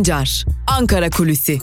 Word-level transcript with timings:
Sancar, 0.00 0.44
Ankara 0.66 1.10
Kulüsi. 1.10 1.58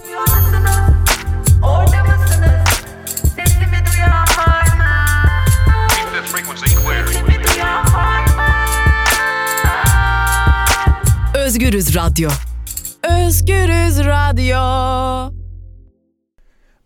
Özgürüz 11.36 11.96
Radyo. 11.96 12.30
Özgürüz 13.04 14.00
Radyo. 14.00 14.58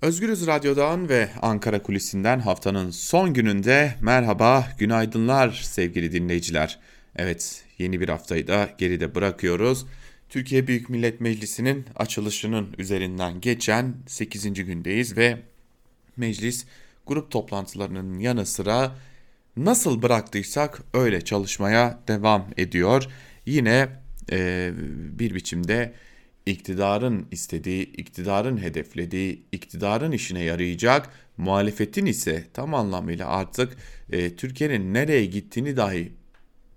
Özgürüz 0.02 0.48
Radyo'dan 0.48 1.10
ve 1.10 1.30
Ankara 1.42 1.82
Kulisi'nden 1.82 2.40
haftanın 2.40 2.92
son 2.92 3.34
gününde 3.34 3.96
merhaba, 4.02 4.68
günaydınlar 4.78 5.62
sevgili 5.64 6.12
dinleyiciler. 6.12 6.80
Evet, 7.16 7.64
yeni 7.78 8.00
bir 8.00 8.10
haftayı 8.10 8.48
da 8.48 8.70
geride 8.78 9.16
bırakıyoruz. 9.16 9.86
Türkiye 10.32 10.68
Büyük 10.68 10.90
Millet 10.90 11.22
Meclisi'nin 11.22 11.86
açılışının 11.96 12.76
üzerinden 12.78 13.42
geçen 13.42 13.96
8. 14.08 14.54
gündeyiz 14.54 15.18
ve 15.18 15.38
meclis 16.18 16.66
grup 17.08 17.32
toplantılarının 17.32 18.20
yanı 18.20 18.46
sıra 18.46 18.96
nasıl 19.58 20.02
bıraktıysak 20.02 20.82
öyle 20.94 21.22
çalışmaya 21.22 22.00
devam 22.08 22.46
ediyor. 22.58 23.08
Yine 23.46 23.90
e, 24.32 24.72
bir 25.20 25.36
biçimde 25.36 25.94
iktidarın 26.46 27.28
istediği, 27.32 27.84
iktidarın 27.84 28.58
hedeflediği, 28.58 29.44
iktidarın 29.52 30.12
işine 30.12 30.44
yarayacak, 30.44 31.10
muhalefetin 31.38 32.06
ise 32.06 32.46
tam 32.54 32.74
anlamıyla 32.74 33.28
artık 33.28 33.78
e, 34.12 34.36
Türkiye'nin 34.36 34.94
nereye 34.94 35.26
gittiğini 35.26 35.78
dahi 35.78 36.12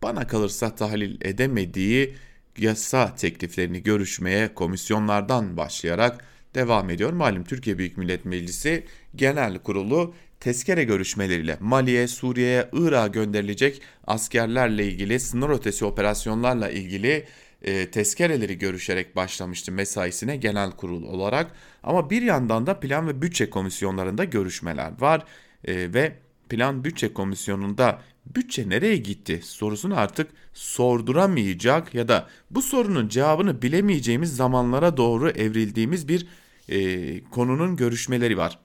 bana 0.02 0.26
kalırsa 0.26 0.74
tahlil 0.74 1.18
edemediği 1.20 2.14
yasa 2.58 3.14
tekliflerini 3.14 3.82
görüşmeye 3.82 4.54
komisyonlardan 4.54 5.56
başlayarak 5.56 6.24
devam 6.54 6.90
ediyor. 6.90 7.12
Malum 7.12 7.44
Türkiye 7.44 7.78
Büyük 7.78 7.96
Millet 7.98 8.24
Meclisi 8.24 8.84
Genel 9.16 9.58
Kurulu 9.58 10.14
tezkere 10.40 10.84
görüşmeleriyle 10.84 11.56
Mali'ye, 11.60 12.08
Suriye'ye, 12.08 12.68
Irak'a 12.72 13.06
gönderilecek 13.06 13.82
askerlerle 14.06 14.86
ilgili 14.86 15.20
sınır 15.20 15.50
ötesi 15.50 15.84
operasyonlarla 15.84 16.70
ilgili 16.70 17.24
e, 17.62 17.90
tezkereleri 17.90 18.58
görüşerek 18.58 19.16
başlamıştı 19.16 19.72
mesaisine 19.72 20.36
genel 20.36 20.70
kurul 20.70 21.02
olarak. 21.02 21.50
Ama 21.82 22.10
bir 22.10 22.22
yandan 22.22 22.66
da 22.66 22.80
plan 22.80 23.08
ve 23.08 23.22
bütçe 23.22 23.50
komisyonlarında 23.50 24.24
görüşmeler 24.24 24.92
var 25.00 25.24
e, 25.64 25.94
ve 25.94 26.12
plan 26.48 26.84
bütçe 26.84 27.12
komisyonunda 27.12 28.02
bütçe 28.26 28.68
nereye 28.68 28.96
gitti 28.96 29.40
sorusunu 29.44 29.98
artık 29.98 30.30
sorduramayacak 30.52 31.94
ya 31.94 32.08
da 32.08 32.28
bu 32.50 32.62
sorunun 32.62 33.08
cevabını 33.08 33.62
bilemeyeceğimiz 33.62 34.36
zamanlara 34.36 34.96
doğru 34.96 35.30
evrildiğimiz 35.30 36.08
bir 36.08 36.26
e, 36.68 37.24
konunun 37.24 37.76
görüşmeleri 37.76 38.36
var. 38.36 38.58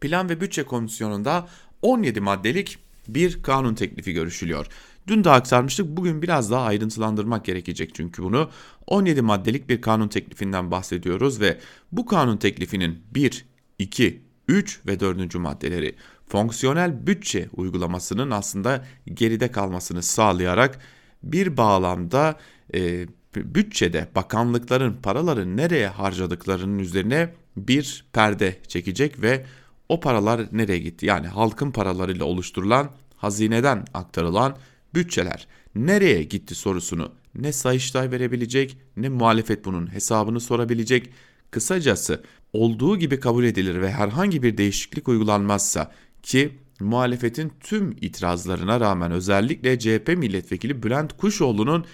Plan 0.00 0.28
ve 0.28 0.40
Bütçe 0.40 0.62
Komisyonu'nda 0.62 1.48
17 1.82 2.20
maddelik 2.20 2.78
bir 3.08 3.42
kanun 3.42 3.74
teklifi 3.74 4.12
görüşülüyor. 4.12 4.66
Dün 5.06 5.24
de 5.24 5.30
aktarmıştık 5.30 5.86
bugün 5.86 6.22
biraz 6.22 6.50
daha 6.50 6.62
ayrıntılandırmak 6.62 7.44
gerekecek 7.44 7.94
çünkü 7.94 8.22
bunu 8.22 8.50
17 8.86 9.22
maddelik 9.22 9.68
bir 9.68 9.80
kanun 9.80 10.08
teklifinden 10.08 10.70
bahsediyoruz 10.70 11.40
ve 11.40 11.58
bu 11.92 12.06
kanun 12.06 12.36
teklifinin 12.36 13.02
1, 13.14 13.46
2, 13.78 14.22
3 14.50 14.80
ve 14.86 15.00
4. 15.00 15.34
maddeleri 15.34 15.94
fonksiyonel 16.28 17.06
bütçe 17.06 17.48
uygulamasının 17.56 18.30
aslında 18.30 18.84
geride 19.14 19.50
kalmasını 19.50 20.02
sağlayarak 20.02 20.78
bir 21.22 21.56
bağlamda 21.56 22.38
e, 22.74 23.06
bütçede 23.36 24.08
bakanlıkların 24.14 24.94
paraları 25.02 25.56
nereye 25.56 25.88
harcadıklarının 25.88 26.78
üzerine 26.78 27.34
bir 27.56 28.04
perde 28.12 28.56
çekecek 28.68 29.22
ve 29.22 29.46
o 29.88 30.00
paralar 30.00 30.42
nereye 30.52 30.78
gitti? 30.78 31.06
Yani 31.06 31.28
halkın 31.28 31.70
paralarıyla 31.70 32.24
oluşturulan 32.24 32.90
hazineden 33.16 33.84
aktarılan 33.94 34.56
bütçeler 34.94 35.46
nereye 35.74 36.22
gitti 36.22 36.54
sorusunu 36.54 37.12
ne 37.34 37.52
Sayıştay 37.52 38.10
verebilecek 38.10 38.78
ne 38.96 39.08
muhalefet 39.08 39.64
bunun 39.64 39.92
hesabını 39.94 40.40
sorabilecek. 40.40 41.10
Kısacası 41.50 42.22
olduğu 42.52 42.98
gibi 42.98 43.20
kabul 43.20 43.44
edilir 43.44 43.80
ve 43.80 43.90
herhangi 43.92 44.42
bir 44.42 44.56
değişiklik 44.56 45.08
uygulanmazsa 45.08 45.92
ki 46.22 46.58
muhalefetin 46.80 47.52
tüm 47.60 47.90
itirazlarına 48.00 48.80
rağmen 48.80 49.10
özellikle 49.10 49.78
CHP 49.78 50.08
milletvekili 50.16 50.82
Bülent 50.82 51.16
Kuşoğlu'nun 51.16 51.84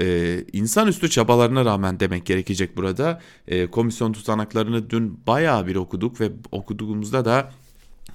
e, 0.00 0.38
insanüstü 0.52 1.10
çabalarına 1.10 1.64
rağmen 1.64 2.00
demek 2.00 2.26
gerekecek 2.26 2.76
burada. 2.76 3.20
E, 3.48 3.66
komisyon 3.66 4.12
tutanaklarını 4.12 4.90
dün 4.90 5.26
bayağı 5.26 5.66
bir 5.66 5.76
okuduk 5.76 6.20
ve 6.20 6.32
okuduğumuzda 6.52 7.24
da 7.24 7.52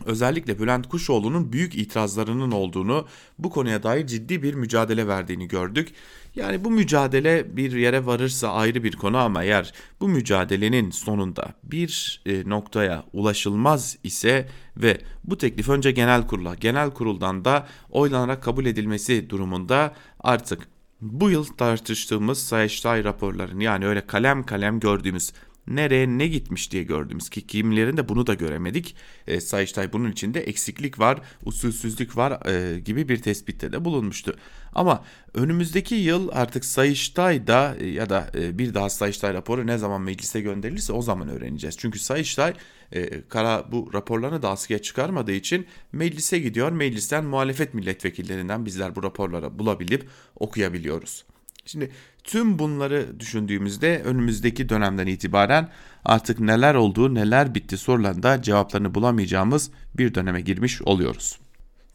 özellikle 0.06 0.60
Bülent 0.60 0.90
Kuşoğlu'nun 0.90 1.54
büyük 1.54 1.76
itirazlarının 1.76 2.52
olduğunu, 2.52 3.08
bu 3.40 3.50
konuya 3.50 3.84
dair 3.84 4.08
ciddi 4.08 4.44
bir 4.44 4.54
mücadele 4.54 5.08
verdiğini 5.08 5.48
gördük. 5.48 5.94
Yani 6.36 6.64
bu 6.64 6.72
mücadele 6.72 7.58
bir 7.58 7.72
yere 7.72 8.06
varırsa 8.06 8.50
ayrı 8.50 8.84
bir 8.84 8.96
konu 8.96 9.18
ama 9.18 9.44
eğer 9.44 9.74
bu 10.02 10.08
mücadelenin 10.08 10.92
sonunda 10.92 11.54
bir 11.64 12.22
e, 12.26 12.50
noktaya 12.50 13.04
ulaşılmaz 13.14 13.98
ise 14.04 14.50
ve 14.78 14.98
bu 15.24 15.38
teklif 15.38 15.70
önce 15.70 15.92
genel 15.92 16.28
kurula, 16.28 16.56
genel 16.56 16.92
kuruldan 16.92 17.46
da 17.46 17.68
oylanarak 17.90 18.44
kabul 18.44 18.66
edilmesi 18.66 19.30
durumunda 19.30 19.94
artık 20.20 20.68
bu 21.02 21.30
yıl 21.30 21.46
tartıştığımız 21.46 22.38
Sayıştay 22.44 23.04
raporlarını 23.04 23.64
yani 23.64 23.88
öyle 23.88 24.08
kalem 24.08 24.44
kalem 24.44 24.80
gördüğümüz 24.80 25.32
nereye 25.68 26.08
ne 26.08 26.28
gitmiş 26.28 26.72
diye 26.72 26.84
gördüğümüz 26.84 27.30
ki 27.30 27.48
kimilerin 27.48 27.98
de 27.98 28.10
bunu 28.10 28.28
da 28.28 28.34
göremedik. 28.34 28.96
E, 29.28 29.42
Sayıştay 29.42 29.94
bunun 29.94 30.12
içinde 30.12 30.42
eksiklik 30.42 31.00
var, 31.00 31.22
usulsüzlük 31.46 32.18
var 32.18 32.48
e, 32.48 32.80
gibi 32.80 33.10
bir 33.10 33.22
tespitte 33.22 33.72
de 33.72 33.86
bulunmuştu. 33.86 34.36
Ama 34.76 35.04
önümüzdeki 35.34 35.96
yıl 35.96 36.30
artık 36.32 36.66
Sayıştay 36.66 37.48
da 37.48 37.76
e, 37.80 37.88
ya 37.88 38.10
da 38.10 38.32
e, 38.36 38.58
bir 38.58 38.74
daha 38.74 38.90
Sayıştay 38.90 39.34
raporu 39.34 39.68
ne 39.68 39.78
zaman 39.78 40.02
meclise 40.02 40.42
gönderilirse 40.42 40.94
o 40.94 41.02
zaman 41.02 41.30
öğreneceğiz. 41.30 41.78
Çünkü 41.78 42.00
Sayıştay 42.00 42.54
e, 42.92 43.22
kara 43.22 43.72
bu 43.72 43.90
raporlarını 43.94 44.42
da 44.42 44.50
askıya 44.50 44.82
çıkarmadığı 44.82 45.32
için 45.32 45.68
meclise 45.92 46.40
gidiyor. 46.40 46.72
Meclisten 46.72 47.26
muhalefet 47.26 47.74
milletvekillerinden 47.74 48.66
bizler 48.66 48.96
bu 48.96 49.04
raporları 49.04 49.60
bulabilip 49.60 50.08
okuyabiliyoruz. 50.36 51.26
Şimdi 51.66 51.92
tüm 52.28 52.60
bunları 52.60 53.20
düşündüğümüzde 53.20 54.02
önümüzdeki 54.04 54.70
dönemden 54.70 55.08
itibaren 55.08 55.70
artık 56.06 56.40
neler 56.40 56.76
olduğu 56.76 57.16
neler 57.16 57.56
bitti 57.56 57.78
sorularında 57.78 58.42
cevaplarını 58.42 58.96
bulamayacağımız 58.96 59.72
bir 59.98 60.14
döneme 60.14 60.42
girmiş 60.42 60.82
oluyoruz. 60.82 61.40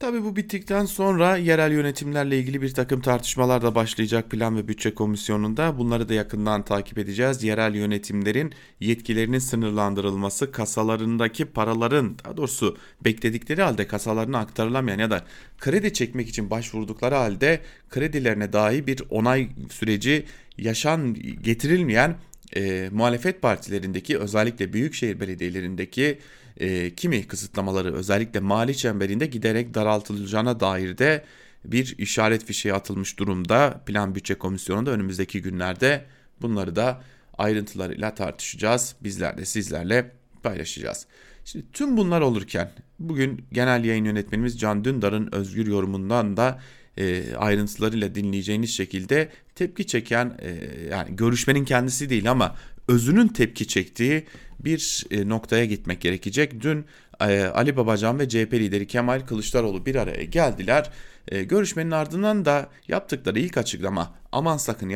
Tabi 0.03 0.25
bu 0.25 0.37
bittikten 0.37 0.85
sonra 0.85 1.37
yerel 1.37 1.73
yönetimlerle 1.73 2.39
ilgili 2.39 2.63
bir 2.63 2.75
takım 2.75 3.01
tartışmalar 3.01 3.63
da 3.63 3.75
başlayacak 3.75 4.31
Plan 4.31 4.57
ve 4.57 4.69
Bütçe 4.69 4.95
Komisyonu'nda. 4.95 5.79
Bunları 5.79 6.09
da 6.09 6.15
yakından 6.15 6.65
takip 6.65 6.99
edeceğiz. 6.99 7.43
Yerel 7.43 7.75
yönetimlerin 7.75 8.53
yetkilerinin 8.81 9.39
sınırlandırılması, 9.39 10.53
kasalarındaki 10.53 11.45
paraların 11.45 12.19
daha 12.25 12.37
doğrusu 12.37 12.77
bekledikleri 13.05 13.62
halde 13.62 13.87
kasalarına 13.87 14.39
aktarılamayan 14.39 14.99
ya 14.99 15.11
da 15.11 15.25
kredi 15.59 15.93
çekmek 15.93 16.29
için 16.29 16.51
başvurdukları 16.51 17.15
halde 17.15 17.61
kredilerine 17.91 18.53
dahi 18.53 18.87
bir 18.87 19.03
onay 19.11 19.49
süreci 19.71 20.25
yaşan 20.59 21.15
getirilmeyen 21.43 22.17
e, 22.57 22.89
muhalefet 22.93 23.43
partilerindeki 23.43 24.19
özellikle 24.19 24.73
büyükşehir 24.73 25.21
belediyelerindeki 25.21 26.19
e, 26.62 26.95
kimi 26.95 27.27
kısıtlamaları 27.27 27.95
özellikle 27.95 28.41
mali 28.41 28.77
çemberinde 28.77 29.27
giderek 29.27 29.75
daraltılacağına 29.75 30.61
dair 30.61 30.99
de 30.99 31.25
bir 31.64 31.94
işaret 31.99 32.44
fişeği 32.44 32.75
atılmış 32.75 33.19
durumda. 33.19 33.81
Plan 33.87 34.14
Bütçe 34.14 34.35
Komisyonu'nda 34.35 34.91
önümüzdeki 34.91 35.43
günlerde 35.43 36.05
bunları 36.43 36.76
da 36.76 37.03
ayrıntılarıyla 37.38 38.14
tartışacağız. 38.14 38.94
Bizler 39.00 39.38
de 39.38 39.44
sizlerle 39.44 40.11
paylaşacağız. 40.43 41.06
Şimdi 41.44 41.64
tüm 41.73 41.97
bunlar 41.97 42.20
olurken 42.20 42.70
bugün 42.99 43.44
genel 43.53 43.85
yayın 43.85 44.05
yönetmenimiz 44.05 44.61
Can 44.61 44.85
Dündar'ın 44.85 45.29
özgür 45.32 45.67
yorumundan 45.67 46.37
da 46.37 46.61
e, 46.97 47.35
ayrıntılarıyla 47.35 48.14
dinleyeceğiniz 48.14 48.70
şekilde 48.70 49.29
tepki 49.55 49.87
çeken 49.87 50.38
e, 50.43 50.50
yani 50.91 51.17
görüşmenin 51.17 51.64
kendisi 51.64 52.11
değil 52.11 52.31
ama 52.31 52.56
özünün 52.88 53.29
tepki 53.29 53.69
çektiği 53.69 54.26
bir 54.61 55.05
e, 55.11 55.29
noktaya 55.29 55.64
gitmek 55.64 56.00
gerekecek. 56.00 56.61
Dün 56.61 56.84
e, 57.20 57.43
Ali 57.44 57.76
Babacan 57.76 58.19
ve 58.19 58.29
CHP 58.29 58.55
lideri 58.55 58.87
Kemal 58.87 59.20
Kılıçdaroğlu 59.20 59.87
bir 59.87 59.94
araya 59.94 60.25
geldiler. 60.25 60.90
E, 61.29 61.43
görüşmenin 61.44 61.90
ardından 61.90 62.44
da 62.44 62.69
yaptıkları 62.88 63.38
ilk 63.38 63.56
açıklama 63.56 64.14
aman 64.32 64.56
sakın 64.56 64.88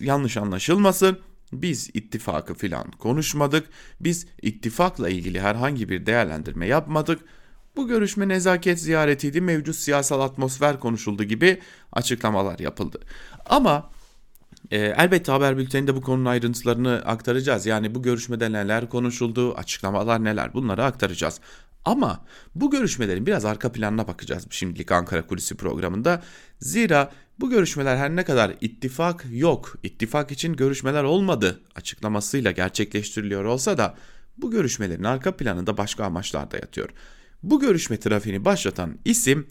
yanlış 0.00 0.36
anlaşılmasın. 0.36 1.18
Biz 1.52 1.90
ittifakı 1.94 2.54
filan 2.54 2.90
konuşmadık. 2.90 3.68
Biz 4.00 4.26
ittifakla 4.42 5.08
ilgili 5.08 5.40
herhangi 5.40 5.88
bir 5.88 6.06
değerlendirme 6.06 6.66
yapmadık. 6.66 7.20
Bu 7.76 7.88
görüşme 7.88 8.28
nezaket 8.28 8.80
ziyaretiydi, 8.80 9.40
mevcut 9.40 9.76
siyasal 9.76 10.20
atmosfer 10.20 10.80
konuşuldu 10.80 11.24
gibi 11.24 11.60
açıklamalar 11.92 12.58
yapıldı. 12.58 13.00
Ama 13.46 13.90
E, 14.70 14.78
elbette 14.78 15.32
haber 15.32 15.58
bülteninde 15.58 15.96
bu 15.96 16.00
konunun 16.00 16.24
ayrıntılarını 16.24 17.02
aktaracağız. 17.04 17.66
Yani 17.66 17.94
bu 17.94 18.02
görüşmede 18.02 18.52
neler 18.52 18.88
konuşuldu, 18.88 19.54
açıklamalar 19.54 20.24
neler 20.24 20.54
bunları 20.54 20.84
aktaracağız. 20.84 21.40
Ama 21.84 22.24
bu 22.54 22.70
görüşmelerin 22.70 23.26
biraz 23.26 23.44
arka 23.44 23.72
planına 23.72 24.08
bakacağız 24.08 24.46
şimdilik 24.50 24.92
Ankara 24.92 25.26
Kulisi 25.26 25.56
programında. 25.56 26.22
Zira 26.60 27.12
bu 27.40 27.50
görüşmeler 27.50 27.96
her 27.96 28.16
ne 28.16 28.24
kadar 28.24 28.54
ittifak 28.60 29.24
yok, 29.30 29.78
ittifak 29.82 30.30
için 30.30 30.56
görüşmeler 30.56 31.04
olmadı 31.04 31.60
açıklamasıyla 31.74 32.50
gerçekleştiriliyor 32.50 33.44
olsa 33.44 33.78
da 33.78 33.94
bu 34.38 34.50
görüşmelerin 34.50 35.04
arka 35.04 35.36
planında 35.36 35.76
başka 35.76 36.04
amaçlar 36.04 36.50
da 36.50 36.56
yatıyor. 36.56 36.88
Bu 37.42 37.60
görüşme 37.60 38.00
trafiğini 38.00 38.44
başlatan 38.44 38.98
isim 39.04 39.46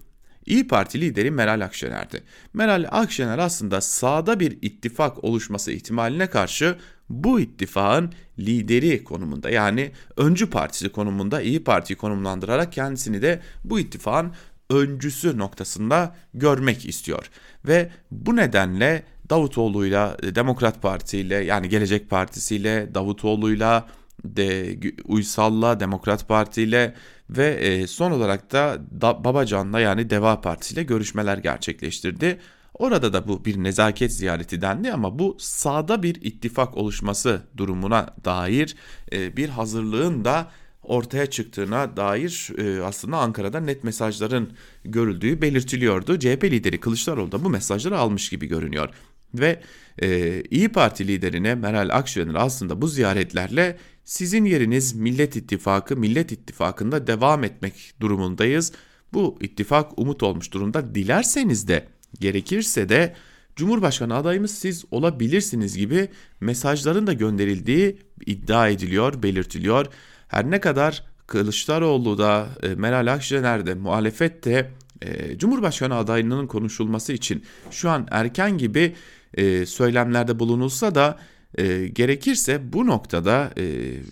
İyi 0.45 0.67
Parti 0.67 1.01
lideri 1.01 1.31
Meral 1.31 1.61
Akşener'di. 1.61 2.23
Meral 2.53 2.85
Akşener 2.91 3.37
aslında 3.37 3.81
sağda 3.81 4.39
bir 4.39 4.57
ittifak 4.61 5.23
oluşması 5.23 5.71
ihtimaline 5.71 6.27
karşı 6.27 6.77
bu 7.09 7.39
ittifakın 7.39 8.13
lideri 8.39 9.03
konumunda 9.03 9.49
yani 9.49 9.91
öncü 10.17 10.49
partisi 10.49 10.89
konumunda 10.89 11.41
İyi 11.41 11.63
Parti 11.63 11.95
konumlandırarak 11.95 12.73
kendisini 12.73 13.21
de 13.21 13.39
bu 13.63 13.79
ittifakın 13.79 14.33
öncüsü 14.69 15.37
noktasında 15.37 16.15
görmek 16.33 16.85
istiyor. 16.85 17.29
Ve 17.65 17.89
bu 18.11 18.35
nedenle 18.35 19.03
Davutoğlu'yla 19.29 20.17
Demokrat 20.35 20.81
Parti 20.81 21.17
ile 21.17 21.35
yani 21.35 21.69
Gelecek 21.69 22.09
Partisi 22.09 22.55
ile 22.55 22.95
Davutoğlu'yla 22.95 23.87
de 24.35 24.77
Uysal'la 25.05 25.79
Demokrat 25.79 26.27
Parti 26.27 26.61
ile 26.61 26.95
ve 27.29 27.47
e, 27.47 27.87
son 27.87 28.11
olarak 28.11 28.51
da, 28.51 28.77
da 29.01 29.23
Babacan'la 29.23 29.79
yani 29.79 30.09
Deva 30.09 30.41
Partisi 30.41 30.73
ile 30.73 30.83
görüşmeler 30.83 31.37
gerçekleştirdi. 31.37 32.39
Orada 32.73 33.13
da 33.13 33.27
bu 33.27 33.45
bir 33.45 33.63
nezaket 33.63 34.13
ziyareti 34.13 34.61
dendi 34.61 34.93
ama 34.93 35.19
bu 35.19 35.37
sağda 35.39 36.03
bir 36.03 36.15
ittifak 36.15 36.77
oluşması 36.77 37.41
durumuna 37.57 38.15
dair 38.25 38.75
e, 39.11 39.37
bir 39.37 39.49
hazırlığın 39.49 40.25
da 40.25 40.51
ortaya 40.83 41.25
çıktığına 41.25 41.97
dair 41.97 42.51
e, 42.57 42.83
aslında 42.83 43.17
Ankara'da 43.17 43.59
net 43.59 43.83
mesajların 43.83 44.49
görüldüğü 44.83 45.41
belirtiliyordu. 45.41 46.19
CHP 46.19 46.43
lideri 46.43 46.79
Kılıçdaroğlu 46.79 47.31
da 47.31 47.43
bu 47.43 47.49
mesajları 47.49 47.97
almış 47.97 48.29
gibi 48.29 48.47
görünüyor. 48.47 48.89
Ve 49.33 49.59
e, 50.01 50.41
İyi 50.41 50.69
Parti 50.69 51.07
liderine 51.07 51.55
Meral 51.55 51.89
Akşener 51.91 52.35
aslında 52.35 52.81
bu 52.81 52.87
ziyaretlerle 52.87 53.77
sizin 54.05 54.45
yeriniz 54.45 54.93
Millet 54.93 55.35
İttifakı, 55.35 55.97
Millet 55.97 56.31
İttifakı'nda 56.31 57.07
devam 57.07 57.43
etmek 57.43 57.93
durumundayız. 58.01 58.71
Bu 59.13 59.37
ittifak 59.41 59.99
umut 59.99 60.23
olmuş 60.23 60.53
durumda. 60.53 60.95
Dilerseniz 60.95 61.67
de 61.67 61.87
gerekirse 62.19 62.89
de 62.89 63.15
Cumhurbaşkanı 63.55 64.15
adayımız 64.15 64.51
siz 64.51 64.85
olabilirsiniz 64.91 65.77
gibi 65.77 66.09
mesajların 66.39 67.07
da 67.07 67.13
gönderildiği 67.13 67.97
iddia 68.25 68.69
ediliyor, 68.69 69.23
belirtiliyor. 69.23 69.85
Her 70.27 70.51
ne 70.51 70.59
kadar 70.59 71.03
Kılıçdaroğlu 71.27 72.17
da 72.17 72.47
e, 72.63 72.67
Meral 72.67 73.13
Akşener 73.13 73.65
de 73.65 73.73
muhalefet 73.73 74.45
de 74.45 74.71
e, 75.01 75.37
Cumhurbaşkanı 75.37 75.95
adayının 75.95 76.47
konuşulması 76.47 77.13
için 77.13 77.43
şu 77.71 77.89
an 77.89 78.07
erken 78.11 78.57
gibi 78.57 78.95
e, 79.33 79.65
söylemlerde 79.65 80.39
bulunulsa 80.39 80.95
da 80.95 81.19
e, 81.57 81.87
gerekirse 81.87 82.73
bu 82.73 82.87
noktada 82.87 83.53
e, 83.57 83.63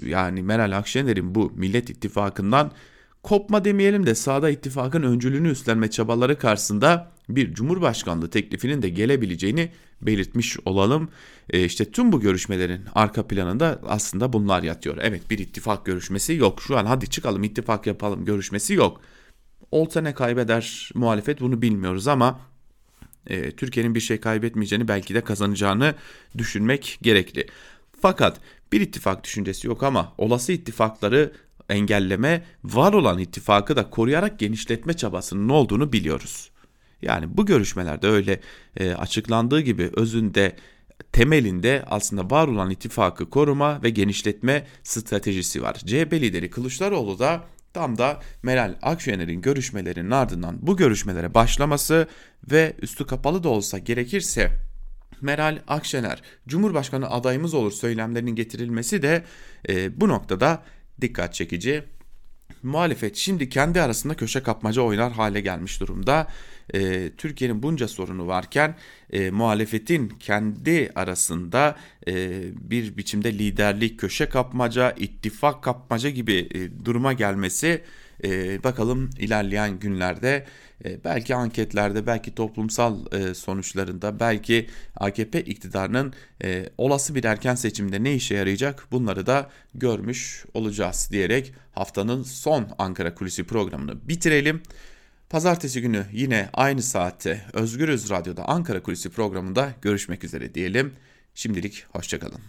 yani 0.05 0.43
Meral 0.43 0.77
Akşener'in 0.77 1.35
bu 1.35 1.51
Millet 1.55 1.89
İttifakı'ndan 1.89 2.71
kopma 3.23 3.65
demeyelim 3.65 4.05
de 4.05 4.15
sağda 4.15 4.49
ittifakın 4.49 5.03
öncülüğünü 5.03 5.49
üstlenme 5.49 5.89
çabaları 5.89 6.37
karşısında 6.37 7.11
bir 7.29 7.53
cumhurbaşkanlığı 7.53 8.29
teklifinin 8.29 8.81
de 8.81 8.89
gelebileceğini 8.89 9.71
belirtmiş 10.01 10.57
olalım. 10.65 11.09
E, 11.49 11.65
işte 11.65 11.91
tüm 11.91 12.11
bu 12.11 12.19
görüşmelerin 12.19 12.81
arka 12.95 13.27
planında 13.27 13.79
aslında 13.87 14.33
bunlar 14.33 14.63
yatıyor. 14.63 14.97
Evet 15.01 15.29
bir 15.29 15.39
ittifak 15.39 15.85
görüşmesi 15.85 16.33
yok. 16.33 16.61
Şu 16.61 16.77
an 16.77 16.85
hadi 16.85 17.09
çıkalım 17.09 17.43
ittifak 17.43 17.87
yapalım 17.87 18.25
görüşmesi 18.25 18.73
yok. 18.73 19.01
Olsa 19.71 20.01
ne 20.01 20.13
kaybeder 20.13 20.91
muhalefet 20.95 21.41
bunu 21.41 21.61
bilmiyoruz 21.61 22.07
ama 22.07 22.39
e, 23.27 23.51
Türkiye'nin 23.51 23.95
bir 23.95 23.99
şey 23.99 24.19
kaybetmeyeceğini 24.19 24.87
belki 24.87 25.15
de 25.15 25.21
kazanacağını 25.21 25.95
düşünmek 26.37 26.99
gerekli. 27.01 27.47
Fakat 28.01 28.39
bir 28.71 28.81
ittifak 28.81 29.23
düşüncesi 29.23 29.67
yok 29.67 29.83
ama 29.83 30.13
olası 30.17 30.51
ittifakları 30.51 31.31
engelleme, 31.69 32.43
var 32.63 32.93
olan 32.93 33.19
ittifakı 33.19 33.75
da 33.75 33.89
koruyarak 33.89 34.39
genişletme 34.39 34.93
çabasının 34.93 35.49
olduğunu 35.49 35.93
biliyoruz. 35.93 36.51
Yani 37.01 37.37
bu 37.37 37.45
görüşmelerde 37.45 38.07
öyle 38.07 38.39
e, 38.77 38.93
açıklandığı 38.93 39.61
gibi 39.61 39.89
özünde 39.95 40.55
temelinde 41.11 41.83
aslında 41.87 42.29
var 42.29 42.47
olan 42.47 42.69
ittifakı 42.69 43.29
koruma 43.29 43.83
ve 43.83 43.89
genişletme 43.89 44.67
stratejisi 44.83 45.61
var. 45.61 45.73
CHP 45.73 46.13
lideri 46.13 46.49
Kılıçdaroğlu 46.49 47.19
da 47.19 47.43
Tam 47.73 47.97
da 47.97 48.19
Meral 48.43 48.75
Akşener'in 48.81 49.41
görüşmelerinin 49.41 50.11
ardından 50.11 50.57
bu 50.61 50.77
görüşmelere 50.77 51.33
başlaması 51.33 52.07
ve 52.51 52.73
üstü 52.81 53.07
kapalı 53.07 53.43
da 53.43 53.49
olsa 53.49 53.77
gerekirse 53.77 54.51
Meral 55.21 55.59
Akşener 55.67 56.21
Cumhurbaşkanı 56.47 57.09
adayımız 57.09 57.53
olur 57.53 57.71
söylemlerinin 57.71 58.35
getirilmesi 58.35 59.01
de 59.01 59.23
e, 59.69 60.01
bu 60.01 60.09
noktada 60.09 60.63
dikkat 61.01 61.33
çekici. 61.33 61.83
Muhalefet 62.63 63.15
şimdi 63.15 63.49
kendi 63.49 63.81
arasında 63.81 64.15
köşe 64.15 64.43
kapmaca 64.43 64.81
oynar 64.81 65.11
hale 65.11 65.41
gelmiş 65.41 65.79
durumda 65.79 66.27
e, 66.73 67.11
Türkiye'nin 67.17 67.63
bunca 67.63 67.87
sorunu 67.87 68.27
varken 68.27 68.75
e, 69.13 69.31
muhalefetin 69.31 70.09
kendi 70.09 70.91
arasında 70.95 71.75
e, 72.07 72.41
bir 72.69 72.97
biçimde 72.97 73.33
liderlik, 73.33 73.99
köşe 73.99 74.29
kapmaca, 74.29 74.91
ittifak 74.91 75.63
kapmaca 75.63 76.09
gibi 76.09 76.49
e, 76.53 76.85
duruma 76.85 77.13
gelmesi 77.13 77.81
e, 78.23 78.63
bakalım 78.63 79.09
ilerleyen 79.19 79.79
günlerde 79.79 80.45
e, 80.85 81.03
belki 81.03 81.35
anketlerde, 81.35 82.07
belki 82.07 82.35
toplumsal 82.35 83.13
e, 83.13 83.33
sonuçlarında, 83.33 84.19
belki 84.19 84.69
AKP 84.95 85.41
iktidarının 85.41 86.13
e, 86.43 86.69
olası 86.77 87.15
bir 87.15 87.23
erken 87.23 87.55
seçimde 87.55 88.03
ne 88.03 88.13
işe 88.13 88.35
yarayacak 88.35 88.87
bunları 88.91 89.25
da 89.25 89.49
görmüş 89.75 90.45
olacağız 90.53 91.09
diyerek 91.11 91.53
haftanın 91.71 92.23
son 92.23 92.67
Ankara 92.77 93.15
Kulisi 93.15 93.43
programını 93.43 94.07
bitirelim. 94.07 94.61
Pazartesi 95.33 95.81
günü 95.81 96.05
yine 96.11 96.49
aynı 96.53 96.81
saatte 96.81 97.41
Özgürüz 97.53 98.09
Radyo'da 98.09 98.45
Ankara 98.45 98.83
Kulisi 98.83 99.09
programında 99.09 99.69
görüşmek 99.81 100.23
üzere 100.23 100.53
diyelim. 100.53 100.93
Şimdilik 101.33 101.85
hoşçakalın. 101.91 102.39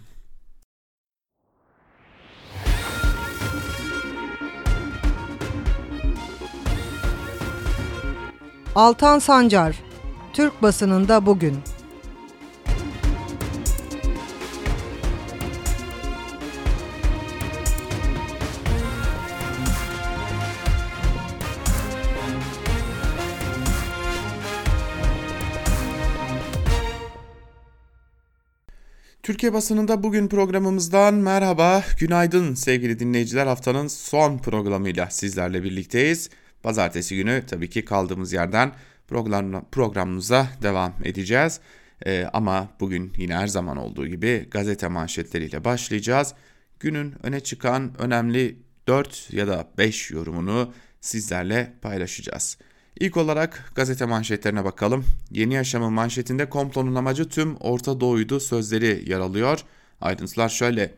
Altan 8.74 9.18
Sancar, 9.18 9.76
Türk 10.32 10.62
basınında 10.62 11.26
bugün. 11.26 11.58
Türkiye 29.24 29.52
basınında 29.52 30.02
bugün 30.02 30.28
programımızdan 30.28 31.14
merhaba, 31.14 31.84
günaydın 31.98 32.54
sevgili 32.54 32.98
dinleyiciler. 32.98 33.46
Haftanın 33.46 33.88
son 33.88 34.38
programıyla 34.38 35.10
sizlerle 35.10 35.62
birlikteyiz. 35.62 36.30
Pazartesi 36.62 37.16
günü 37.16 37.42
tabii 37.46 37.70
ki 37.70 37.84
kaldığımız 37.84 38.32
yerden 38.32 38.72
program, 39.08 39.64
programımıza 39.72 40.48
devam 40.62 40.94
edeceğiz. 41.04 41.60
Ee, 42.06 42.26
ama 42.32 42.68
bugün 42.80 43.12
yine 43.16 43.34
her 43.34 43.46
zaman 43.46 43.76
olduğu 43.76 44.06
gibi 44.06 44.48
gazete 44.50 44.88
manşetleriyle 44.88 45.64
başlayacağız. 45.64 46.34
Günün 46.80 47.14
öne 47.22 47.40
çıkan 47.40 47.92
önemli 47.98 48.58
4 48.88 49.32
ya 49.32 49.48
da 49.48 49.68
5 49.78 50.10
yorumunu 50.10 50.72
sizlerle 51.00 51.72
paylaşacağız. 51.82 52.58
İlk 53.00 53.16
olarak 53.16 53.72
gazete 53.74 54.04
manşetlerine 54.04 54.64
bakalım. 54.64 55.04
Yeni 55.30 55.54
Yaşam'ın 55.54 55.92
manşetinde 55.92 56.48
komplonun 56.48 56.94
amacı 56.94 57.28
tüm 57.28 57.56
Orta 57.56 58.00
Doğu'ydu 58.00 58.40
sözleri 58.40 59.10
yer 59.10 59.18
alıyor. 59.18 59.60
Ayrıntılar 60.00 60.48
şöyle. 60.48 60.94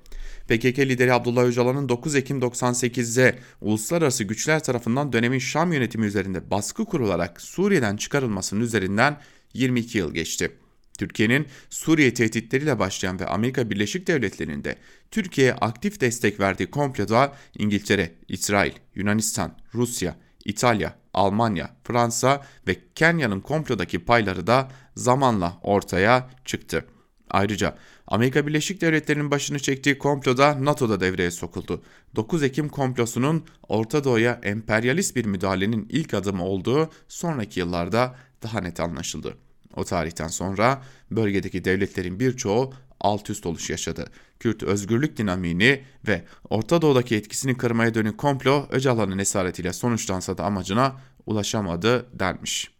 PKK 0.49 0.79
lideri 0.79 1.13
Abdullah 1.13 1.45
Öcalan'ın 1.45 1.89
9 1.89 2.15
Ekim 2.15 2.41
98'de 2.41 3.39
uluslararası 3.61 4.25
güçler 4.25 4.63
tarafından 4.63 5.13
dönemin 5.13 5.39
Şam 5.39 5.73
yönetimi 5.73 6.07
üzerinde 6.07 6.51
baskı 6.51 6.85
kurularak 6.85 7.41
Suriye'den 7.41 7.97
çıkarılmasının 7.97 8.61
üzerinden 8.61 9.21
22 9.55 9.99
yıl 9.99 10.15
geçti. 10.15 10.53
Türkiye'nin 10.99 11.47
Suriye 11.71 12.15
tehditleriyle 12.15 12.79
başlayan 12.79 13.21
ve 13.21 13.27
Amerika 13.27 13.71
Birleşik 13.71 14.07
Devletleri'nin 14.07 14.65
de 14.65 14.77
Türkiye'ye 15.11 15.55
aktif 15.55 16.01
destek 16.01 16.41
verdiği 16.41 16.67
komploda 16.71 17.33
İngiltere, 17.59 18.13
İsrail, 18.29 18.73
Yunanistan, 18.95 19.59
Rusya, 19.75 20.17
İtalya, 20.45 20.99
Almanya, 21.17 21.71
Fransa 21.85 22.43
ve 22.69 22.77
Kenya'nın 22.95 23.41
komplodaki 23.41 24.05
payları 24.05 24.47
da 24.47 24.69
zamanla 24.97 25.59
ortaya 25.63 26.31
çıktı. 26.45 26.85
Ayrıca 27.31 27.77
Amerika 28.07 28.47
Birleşik 28.47 28.81
Devletleri'nin 28.81 29.31
başını 29.31 29.59
çektiği 29.59 29.99
komploda 29.99 30.65
NATO'da 30.65 31.01
devreye 31.01 31.31
sokuldu. 31.31 31.83
9 32.17 32.43
Ekim 32.43 32.69
komplosunun 32.69 33.45
Orta 33.69 34.05
Doğu'ya 34.05 34.41
emperyalist 34.43 35.17
bir 35.17 35.25
müdahalenin 35.25 35.87
ilk 35.91 36.15
adımı 36.15 36.45
olduğu 36.45 36.91
sonraki 37.09 37.61
yıllarda 37.61 38.15
daha 38.43 38.61
net 38.61 38.81
anlaşıldı. 38.81 39.37
O 39.77 39.85
tarihten 39.85 40.29
sonra 40.29 40.83
bölgedeki 41.11 41.65
devletlerin 41.65 42.21
birçoğu 42.21 42.73
alt 43.01 43.31
üst 43.31 43.47
oluş 43.47 43.71
yaşadı. 43.71 44.07
Kürt 44.41 44.63
özgürlük 44.63 45.17
dinamiğini 45.17 45.83
ve 46.09 46.25
Orta 46.51 46.83
Doğu'daki 46.83 47.17
etkisini 47.17 47.57
kırmaya 47.57 47.95
dönük 47.95 48.19
komplo 48.19 48.67
Öcalan'ın 48.71 49.19
esaretiyle 49.19 49.73
sonuçlansa 49.73 50.39
da 50.39 50.45
amacına 50.45 50.97
ulaşamadı 51.27 52.19
denmiş. 52.19 52.71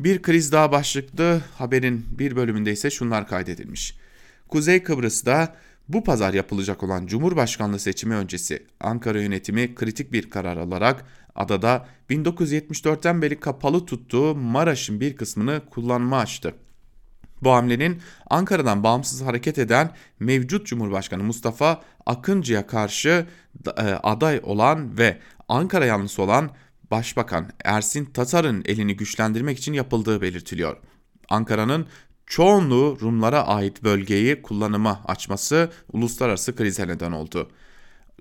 Bir 0.00 0.22
kriz 0.22 0.52
daha 0.52 0.72
başlıklı 0.72 1.42
haberin 1.58 2.06
bir 2.18 2.36
bölümünde 2.36 2.72
ise 2.72 2.90
şunlar 2.90 3.28
kaydedilmiş. 3.28 3.96
Kuzey 4.48 4.82
Kıbrıs'ta 4.82 5.56
bu 5.88 6.04
pazar 6.04 6.34
yapılacak 6.34 6.82
olan 6.82 7.06
Cumhurbaşkanlığı 7.06 7.78
seçimi 7.78 8.14
öncesi 8.14 8.66
Ankara 8.80 9.22
yönetimi 9.22 9.74
kritik 9.74 10.12
bir 10.12 10.30
karar 10.30 10.56
alarak 10.56 11.04
adada 11.34 11.88
1974'ten 12.10 13.22
beri 13.22 13.40
kapalı 13.40 13.86
tuttuğu 13.86 14.34
Maraş'ın 14.34 15.00
bir 15.00 15.16
kısmını 15.16 15.62
kullanma 15.70 16.18
açtı. 16.18 16.54
Bu 17.44 17.52
hamlenin 17.52 18.02
Ankara'dan 18.30 18.82
bağımsız 18.82 19.22
hareket 19.22 19.58
eden 19.58 19.90
mevcut 20.20 20.66
Cumhurbaşkanı 20.66 21.22
Mustafa 21.22 21.82
Akıncı'ya 22.06 22.66
karşı 22.66 23.26
e, 23.76 23.82
aday 23.82 24.40
olan 24.42 24.98
ve 24.98 25.18
Ankara 25.48 25.86
yanlısı 25.86 26.22
olan 26.22 26.50
Başbakan 26.90 27.50
Ersin 27.64 28.04
Tatar'ın 28.04 28.62
elini 28.66 28.96
güçlendirmek 28.96 29.58
için 29.58 29.72
yapıldığı 29.72 30.20
belirtiliyor. 30.22 30.76
Ankara'nın 31.28 31.86
çoğunluğu 32.26 32.98
Rumlara 33.00 33.46
ait 33.46 33.84
bölgeyi 33.84 34.42
kullanıma 34.42 35.00
açması 35.04 35.70
uluslararası 35.92 36.56
krize 36.56 36.88
neden 36.88 37.12
oldu. 37.12 37.50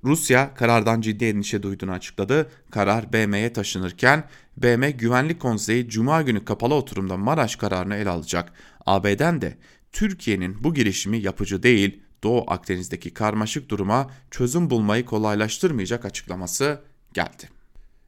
Rusya 0.03 0.53
karardan 0.53 1.01
ciddi 1.01 1.25
endişe 1.25 1.63
duyduğunu 1.63 1.91
açıkladı. 1.91 2.51
Karar 2.71 3.13
BM'ye 3.13 3.53
taşınırken 3.53 4.23
BM 4.57 4.91
Güvenlik 4.91 5.39
Konseyi 5.39 5.89
Cuma 5.89 6.21
günü 6.21 6.45
kapalı 6.45 6.73
oturumda 6.73 7.17
Maraş 7.17 7.55
kararını 7.55 7.95
ele 7.95 8.09
alacak. 8.09 8.51
AB'den 8.85 9.41
de 9.41 9.57
Türkiye'nin 9.91 10.63
bu 10.63 10.73
girişimi 10.73 11.17
yapıcı 11.17 11.63
değil, 11.63 12.03
Doğu 12.23 12.43
Akdeniz'deki 12.47 13.13
karmaşık 13.13 13.69
duruma 13.69 14.11
çözüm 14.31 14.69
bulmayı 14.69 15.05
kolaylaştırmayacak 15.05 16.05
açıklaması 16.05 16.81
geldi. 17.13 17.49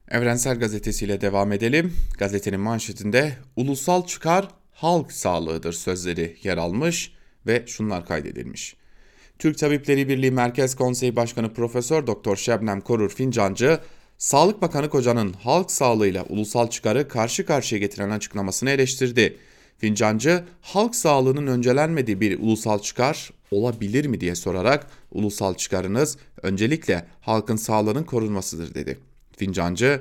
Evrensel 0.08 0.58
Gazetesi 0.58 1.04
ile 1.04 1.20
devam 1.20 1.52
edelim. 1.52 1.94
Gazetenin 2.18 2.60
manşetinde 2.60 3.36
ulusal 3.56 4.06
çıkar 4.06 4.48
halk 4.72 5.12
sağlığıdır 5.12 5.72
sözleri 5.72 6.36
yer 6.42 6.56
almış 6.56 7.12
ve 7.46 7.64
şunlar 7.66 8.06
kaydedilmiş. 8.06 8.76
Türk 9.38 9.58
Tabipleri 9.58 10.08
Birliği 10.08 10.30
Merkez 10.30 10.74
Konseyi 10.74 11.16
Başkanı 11.16 11.54
Profesör 11.54 12.06
Doktor 12.06 12.36
Şebnem 12.36 12.80
Korur 12.80 13.10
Fincancı, 13.10 13.78
Sağlık 14.18 14.62
Bakanı 14.62 14.90
Koca'nın 14.90 15.32
halk 15.32 15.70
sağlığıyla 15.70 16.24
ulusal 16.24 16.70
çıkarı 16.70 17.08
karşı 17.08 17.46
karşıya 17.46 17.78
getiren 17.78 18.10
açıklamasını 18.10 18.70
eleştirdi. 18.70 19.36
Fincancı, 19.78 20.44
halk 20.60 20.96
sağlığının 20.96 21.46
öncelenmediği 21.46 22.20
bir 22.20 22.38
ulusal 22.38 22.78
çıkar 22.78 23.30
olabilir 23.50 24.06
mi 24.06 24.20
diye 24.20 24.34
sorarak 24.34 24.86
ulusal 25.12 25.54
çıkarınız 25.54 26.18
öncelikle 26.42 27.06
halkın 27.20 27.56
sağlığının 27.56 28.04
korunmasıdır 28.04 28.74
dedi. 28.74 28.98
Fincancı, 29.36 30.00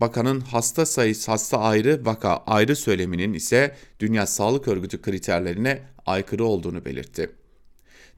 bakanın 0.00 0.40
hasta 0.40 0.86
sayısı 0.86 1.30
hasta 1.30 1.58
ayrı 1.58 2.00
vaka 2.04 2.36
ayrı 2.36 2.76
söyleminin 2.76 3.32
ise 3.32 3.76
Dünya 4.00 4.26
Sağlık 4.26 4.68
Örgütü 4.68 5.02
kriterlerine 5.02 5.82
aykırı 6.06 6.44
olduğunu 6.44 6.84
belirtti. 6.84 7.30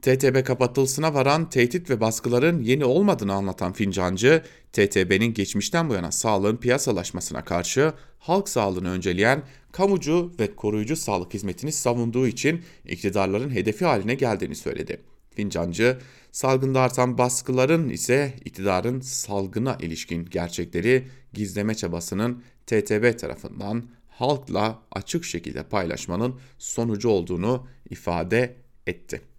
TTB 0.06 0.44
kapatılsına 0.44 1.14
varan 1.14 1.50
tehdit 1.50 1.90
ve 1.90 2.00
baskıların 2.00 2.62
yeni 2.62 2.84
olmadığını 2.84 3.32
anlatan 3.32 3.72
Fincancı, 3.72 4.42
TTB'nin 4.72 5.34
geçmişten 5.34 5.88
bu 5.88 5.94
yana 5.94 6.12
sağlığın 6.12 6.56
piyasalaşmasına 6.56 7.44
karşı 7.44 7.92
halk 8.18 8.48
sağlığını 8.48 8.90
önceleyen 8.90 9.42
kamucu 9.72 10.32
ve 10.40 10.54
koruyucu 10.56 10.96
sağlık 10.96 11.34
hizmetini 11.34 11.72
savunduğu 11.72 12.26
için 12.26 12.62
iktidarların 12.84 13.50
hedefi 13.50 13.84
haline 13.84 14.14
geldiğini 14.14 14.54
söyledi. 14.54 15.00
Fincancı, 15.34 15.98
salgında 16.32 16.80
artan 16.80 17.18
baskıların 17.18 17.88
ise 17.88 18.34
iktidarın 18.44 19.00
salgına 19.00 19.76
ilişkin 19.80 20.24
gerçekleri 20.24 21.08
gizleme 21.32 21.74
çabasının 21.74 22.42
TTB 22.66 23.18
tarafından 23.18 23.84
halkla 24.08 24.82
açık 24.92 25.24
şekilde 25.24 25.62
paylaşmanın 25.62 26.40
sonucu 26.58 27.08
olduğunu 27.08 27.66
ifade 27.90 28.56
etti. 28.86 29.35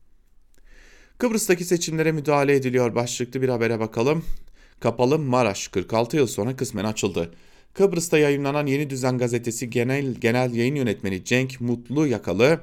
Kıbrıs'taki 1.18 1.66
seçimlere 1.66 2.12
müdahale 2.12 2.56
ediliyor 2.56 2.96
başlıklı 2.96 3.42
bir 3.42 3.50
habere 3.50 3.80
bakalım. 3.80 4.26
Kapalı 4.80 5.20
Maraş 5.20 5.68
46 5.68 6.18
yıl 6.18 6.28
sonra 6.28 6.56
kısmen 6.56 6.86
açıldı. 6.86 7.34
Kıbrıs'ta 7.74 8.18
yayınlanan 8.18 8.66
Yeni 8.66 8.90
Düzen 8.90 9.18
gazetesi 9.18 9.70
genel 9.70 10.14
genel 10.14 10.54
yayın 10.54 10.76
yönetmeni 10.76 11.24
Cenk 11.24 11.62
Mutlu 11.62 12.08
Yakalı 12.08 12.60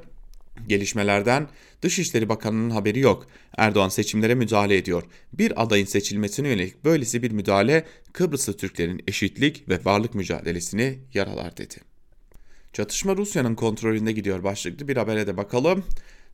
gelişmelerden 0.68 1.48
Dışişleri 1.82 2.28
Bakanı'nın 2.28 2.70
haberi 2.70 3.00
yok. 3.00 3.26
Erdoğan 3.56 3.88
seçimlere 3.88 4.34
müdahale 4.34 4.76
ediyor. 4.76 5.02
Bir 5.32 5.62
adayın 5.62 5.86
seçilmesine 5.86 6.48
yönelik 6.48 6.84
böylesi 6.84 7.22
bir 7.22 7.30
müdahale 7.30 7.84
Kıbrıslı 8.12 8.56
Türklerin 8.56 9.02
eşitlik 9.08 9.68
ve 9.68 9.78
varlık 9.84 10.14
mücadelesini 10.14 10.98
yaralar 11.14 11.56
dedi. 11.56 11.74
Çatışma 12.72 13.16
Rusya'nın 13.16 13.54
kontrolünde 13.54 14.12
gidiyor 14.12 14.44
başlıklı 14.44 14.88
bir 14.88 14.96
habere 14.96 15.26
de 15.26 15.36
bakalım. 15.36 15.84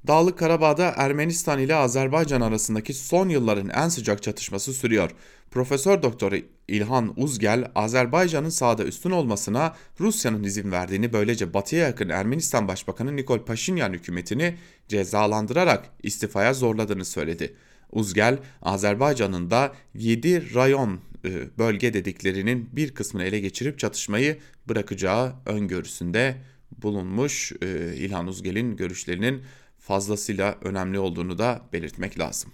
Dağlık 0.06 0.38
Karabağ'da 0.38 0.92
Ermenistan 0.96 1.58
ile 1.58 1.74
Azerbaycan 1.74 2.40
arasındaki 2.40 2.94
son 2.94 3.28
yılların 3.28 3.68
en 3.68 3.88
sıcak 3.88 4.22
çatışması 4.22 4.72
sürüyor. 4.72 5.10
Profesör 5.50 6.02
Doktor 6.02 6.32
İlhan 6.68 7.12
Uzgel, 7.16 7.70
Azerbaycan'ın 7.74 8.48
sahada 8.48 8.84
üstün 8.84 9.10
olmasına 9.10 9.76
Rusya'nın 10.00 10.44
izin 10.44 10.72
verdiğini 10.72 11.12
böylece 11.12 11.54
batıya 11.54 11.86
yakın 11.86 12.08
Ermenistan 12.08 12.68
Başbakanı 12.68 13.16
Nikol 13.16 13.38
Paşinyan 13.38 13.92
hükümetini 13.92 14.56
cezalandırarak 14.88 15.90
istifaya 16.02 16.54
zorladığını 16.54 17.04
söyledi. 17.04 17.54
Uzgel, 17.92 18.38
Azerbaycan'ın 18.62 19.50
da 19.50 19.72
7 19.94 20.54
rayon 20.54 21.00
e, 21.24 21.58
bölge 21.58 21.94
dediklerinin 21.94 22.68
bir 22.72 22.94
kısmını 22.94 23.24
ele 23.24 23.40
geçirip 23.40 23.78
çatışmayı 23.78 24.38
bırakacağı 24.68 25.32
öngörüsünde 25.46 26.36
bulunmuş. 26.82 27.52
E, 27.62 27.94
İlhan 27.96 28.26
Uzgel'in 28.26 28.76
görüşlerinin 28.76 29.42
fazlasıyla 29.90 30.58
önemli 30.62 30.98
olduğunu 30.98 31.38
da 31.38 31.60
belirtmek 31.72 32.18
lazım. 32.18 32.52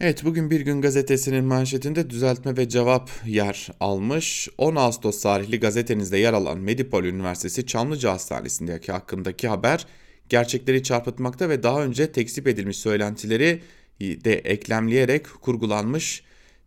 Evet 0.00 0.24
bugün 0.24 0.50
Bir 0.50 0.60
Gün 0.60 0.80
Gazetesi'nin 0.80 1.44
manşetinde 1.44 2.10
düzeltme 2.10 2.56
ve 2.56 2.68
cevap 2.68 3.10
yer 3.26 3.68
almış. 3.80 4.48
10 4.58 4.76
Ağustos 4.76 5.22
tarihli 5.22 5.60
gazetenizde 5.60 6.18
yer 6.18 6.32
alan 6.32 6.58
Medipol 6.58 7.04
Üniversitesi 7.04 7.66
Çamlıca 7.66 8.12
Hastanesi'ndeki 8.12 8.92
hakkındaki 8.92 9.48
haber 9.48 9.86
gerçekleri 10.28 10.82
çarpıtmakta 10.82 11.48
ve 11.48 11.62
daha 11.62 11.84
önce 11.84 12.12
tekzip 12.12 12.48
edilmiş 12.48 12.76
söylentileri 12.76 13.60
de 14.00 14.34
eklemleyerek 14.34 15.26
kurgulanmış 15.40 16.22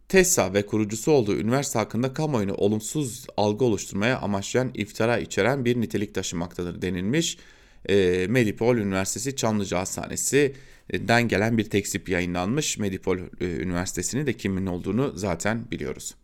TESA 0.10 0.54
ve 0.54 0.66
kurucusu 0.66 1.12
olduğu 1.12 1.38
üniversite 1.38 1.80
hakkında 1.80 2.14
kamuoyunu 2.14 2.54
olumsuz 2.54 3.28
algı 3.38 3.66
oluşturmaya 3.66 4.20
amaçlayan 4.20 4.72
iftira 4.74 5.18
içeren 5.18 5.66
bir 5.66 5.82
nitelik 5.82 6.16
taşımaktadır 6.16 6.82
denilmiş 6.82 7.38
e, 7.90 8.28
Medipol 8.30 8.78
Üniversitesi 8.78 9.36
Çamlıca 9.36 9.80
Hastanesi'den 9.80 11.28
gelen 11.28 11.58
bir 11.58 11.70
tekzip 11.70 12.10
yayınlanmış. 12.10 12.78
Medipol 12.78 13.18
e, 13.18 13.46
Üniversitesi'nin 13.46 14.26
de 14.26 14.34
kimin 14.34 14.66
olduğunu 14.66 15.12
zaten 15.16 15.72
biliyoruz. 15.72 16.16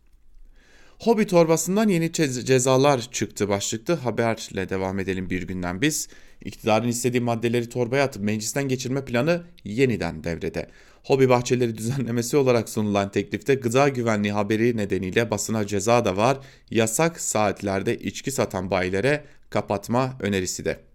Hobi 0.98 1.26
torbasından 1.26 1.88
yeni 1.88 2.12
cezalar 2.12 3.00
çıktı 3.12 3.48
başlıklı 3.48 3.94
haberle 3.94 4.68
devam 4.68 4.98
edelim 4.98 5.30
bir 5.30 5.42
günden 5.42 5.80
biz. 5.80 6.08
İktidarın 6.44 6.88
istediği 6.88 7.20
maddeleri 7.20 7.68
torbaya 7.68 8.04
atıp 8.04 8.22
meclisten 8.22 8.68
geçirme 8.68 9.04
planı 9.04 9.42
yeniden 9.64 10.24
devrede. 10.24 10.68
Hobi 11.04 11.28
bahçeleri 11.28 11.78
düzenlemesi 11.78 12.36
olarak 12.36 12.68
sunulan 12.68 13.10
teklifte 13.10 13.54
gıda 13.54 13.88
güvenliği 13.88 14.32
haberi 14.32 14.76
nedeniyle 14.76 15.30
basına 15.30 15.66
ceza 15.66 16.04
da 16.04 16.16
var. 16.16 16.38
Yasak 16.70 17.20
saatlerde 17.20 17.98
içki 17.98 18.30
satan 18.30 18.70
bayilere 18.70 19.24
kapatma 19.50 20.16
önerisi 20.20 20.64
de. 20.64 20.91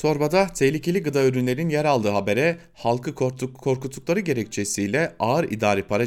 Torbada 0.00 0.46
tehlikeli 0.46 1.02
gıda 1.02 1.24
ürünlerin 1.24 1.68
yer 1.68 1.84
aldığı 1.84 2.08
habere 2.08 2.58
halkı 2.74 3.14
korkuttukları 3.54 4.20
gerekçesiyle 4.20 5.16
ağır 5.18 5.44
idari 5.44 5.82
para 5.82 6.06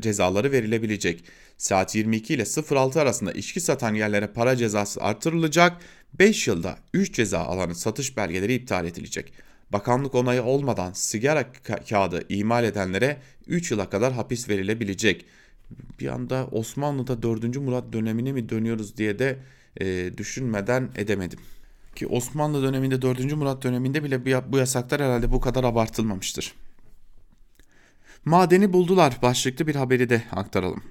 cezaları 0.00 0.52
verilebilecek. 0.52 1.24
Saat 1.58 1.94
22 1.94 2.34
ile 2.34 2.44
06 2.70 3.00
arasında 3.00 3.32
içki 3.32 3.60
satan 3.60 3.94
yerlere 3.94 4.26
para 4.26 4.56
cezası 4.56 5.02
artırılacak. 5.02 5.82
5 6.18 6.48
yılda 6.48 6.78
3 6.94 7.14
ceza 7.14 7.38
alanı 7.38 7.74
satış 7.74 8.16
belgeleri 8.16 8.54
iptal 8.54 8.86
edilecek. 8.86 9.32
Bakanlık 9.70 10.14
onayı 10.14 10.42
olmadan 10.42 10.92
sigara 10.92 11.42
ka- 11.42 11.88
kağıdı 11.88 12.24
imal 12.28 12.64
edenlere 12.64 13.16
3 13.46 13.70
yıla 13.70 13.90
kadar 13.90 14.12
hapis 14.12 14.48
verilebilecek. 14.48 15.24
Bir 16.00 16.06
anda 16.06 16.48
Osmanlı'da 16.52 17.22
4. 17.22 17.56
Murat 17.56 17.92
dönemine 17.92 18.32
mi 18.32 18.48
dönüyoruz 18.48 18.96
diye 18.96 19.18
de 19.18 19.38
e, 19.80 20.10
düşünmeden 20.18 20.88
edemedim. 20.96 21.38
Ki 21.96 22.06
Osmanlı 22.06 22.62
döneminde 22.62 23.02
4. 23.02 23.32
Murat 23.32 23.62
döneminde 23.62 24.04
bile 24.04 24.52
bu 24.52 24.58
yasaklar 24.58 25.02
herhalde 25.02 25.32
bu 25.32 25.40
kadar 25.40 25.64
abartılmamıştır. 25.64 26.54
Madeni 28.24 28.72
buldular 28.72 29.18
başlıklı 29.22 29.66
bir 29.66 29.74
haberi 29.74 30.08
de 30.08 30.22
aktaralım. 30.32 30.82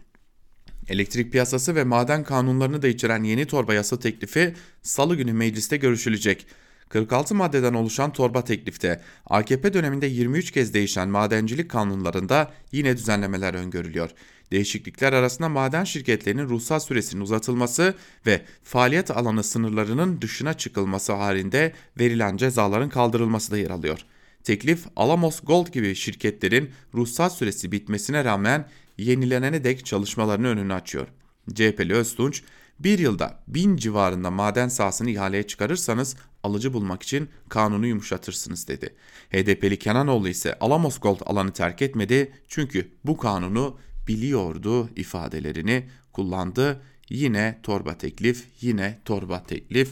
Elektrik 0.87 1.31
piyasası 1.31 1.75
ve 1.75 1.83
maden 1.83 2.23
kanunlarını 2.23 2.81
da 2.81 2.87
içeren 2.87 3.23
yeni 3.23 3.45
torba 3.45 3.73
yasa 3.73 3.99
teklifi 3.99 4.55
salı 4.81 5.15
günü 5.15 5.33
mecliste 5.33 5.77
görüşülecek. 5.77 6.47
46 6.89 7.35
maddeden 7.35 7.73
oluşan 7.73 8.13
torba 8.13 8.43
teklifte 8.43 9.01
AKP 9.25 9.73
döneminde 9.73 10.07
23 10.07 10.51
kez 10.51 10.73
değişen 10.73 11.09
madencilik 11.09 11.71
kanunlarında 11.71 12.51
yine 12.71 12.97
düzenlemeler 12.97 13.53
öngörülüyor. 13.53 14.09
Değişiklikler 14.51 15.13
arasında 15.13 15.49
maden 15.49 15.83
şirketlerinin 15.83 16.49
ruhsat 16.49 16.83
süresinin 16.83 17.21
uzatılması 17.21 17.95
ve 18.25 18.41
faaliyet 18.63 19.11
alanı 19.11 19.43
sınırlarının 19.43 20.21
dışına 20.21 20.53
çıkılması 20.53 21.13
halinde 21.13 21.73
verilen 21.99 22.37
cezaların 22.37 22.89
kaldırılması 22.89 23.51
da 23.51 23.57
yer 23.57 23.69
alıyor. 23.69 23.99
Teklif 24.43 24.85
Alamos 24.95 25.39
Gold 25.43 25.67
gibi 25.67 25.95
şirketlerin 25.95 26.69
ruhsat 26.93 27.33
süresi 27.33 27.71
bitmesine 27.71 28.25
rağmen 28.25 28.69
yenilenene 28.97 29.63
dek 29.63 29.85
çalışmalarını 29.85 30.47
önünü 30.47 30.73
açıyor. 30.73 31.07
CHP'li 31.53 31.93
Öztunç, 31.93 32.43
bir 32.79 32.99
yılda 32.99 33.39
bin 33.47 33.77
civarında 33.77 34.31
maden 34.31 34.67
sahasını 34.67 35.09
ihaleye 35.09 35.47
çıkarırsanız 35.47 36.15
alıcı 36.43 36.73
bulmak 36.73 37.03
için 37.03 37.29
kanunu 37.49 37.87
yumuşatırsınız 37.87 38.67
dedi. 38.67 38.95
HDP'li 39.31 39.79
Kenanoğlu 39.79 40.29
ise 40.29 40.57
Alamos 40.59 40.99
Gold 40.99 41.19
alanı 41.25 41.53
terk 41.53 41.81
etmedi 41.81 42.31
çünkü 42.47 42.91
bu 43.05 43.17
kanunu 43.17 43.77
biliyordu 44.09 44.89
ifadelerini 44.95 45.83
kullandı. 46.13 46.81
Yine 47.09 47.59
torba 47.63 47.97
teklif, 47.97 48.45
yine 48.61 48.99
torba 49.05 49.43
teklif. 49.43 49.89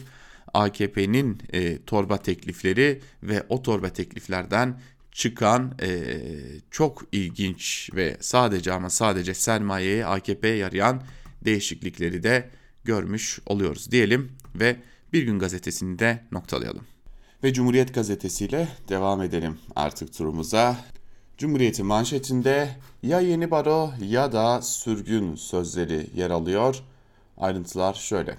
AKP'nin 0.54 1.42
e, 1.52 1.82
torba 1.82 2.16
teklifleri 2.16 3.00
ve 3.22 3.42
o 3.48 3.62
torba 3.62 3.88
tekliflerden 3.88 4.80
çıkan 5.12 5.74
e, 5.82 6.20
çok 6.70 7.02
ilginç 7.12 7.90
ve 7.94 8.16
sadece 8.20 8.72
ama 8.72 8.90
sadece 8.90 9.34
sermayeye 9.34 10.06
AKP'ye 10.06 10.56
yarayan 10.56 11.02
değişiklikleri 11.44 12.22
de 12.22 12.50
görmüş 12.84 13.38
oluyoruz 13.46 13.90
diyelim 13.90 14.32
ve 14.54 14.76
Bir 15.12 15.22
Gün 15.22 15.38
Gazetesi'ni 15.38 15.98
de 15.98 16.24
noktalayalım. 16.32 16.84
Ve 17.44 17.52
Cumhuriyet 17.52 17.94
Gazetesi 17.94 18.44
ile 18.44 18.68
devam 18.88 19.22
edelim 19.22 19.58
artık 19.76 20.14
turumuza. 20.14 20.76
Cumhuriyet'in 21.38 21.86
manşetinde 21.86 22.68
ya 23.02 23.20
yeni 23.20 23.50
baro 23.50 23.90
ya 24.00 24.32
da 24.32 24.62
sürgün 24.62 25.34
sözleri 25.34 26.06
yer 26.16 26.30
alıyor. 26.30 26.82
Ayrıntılar 27.36 27.94
şöyle. 27.94 28.38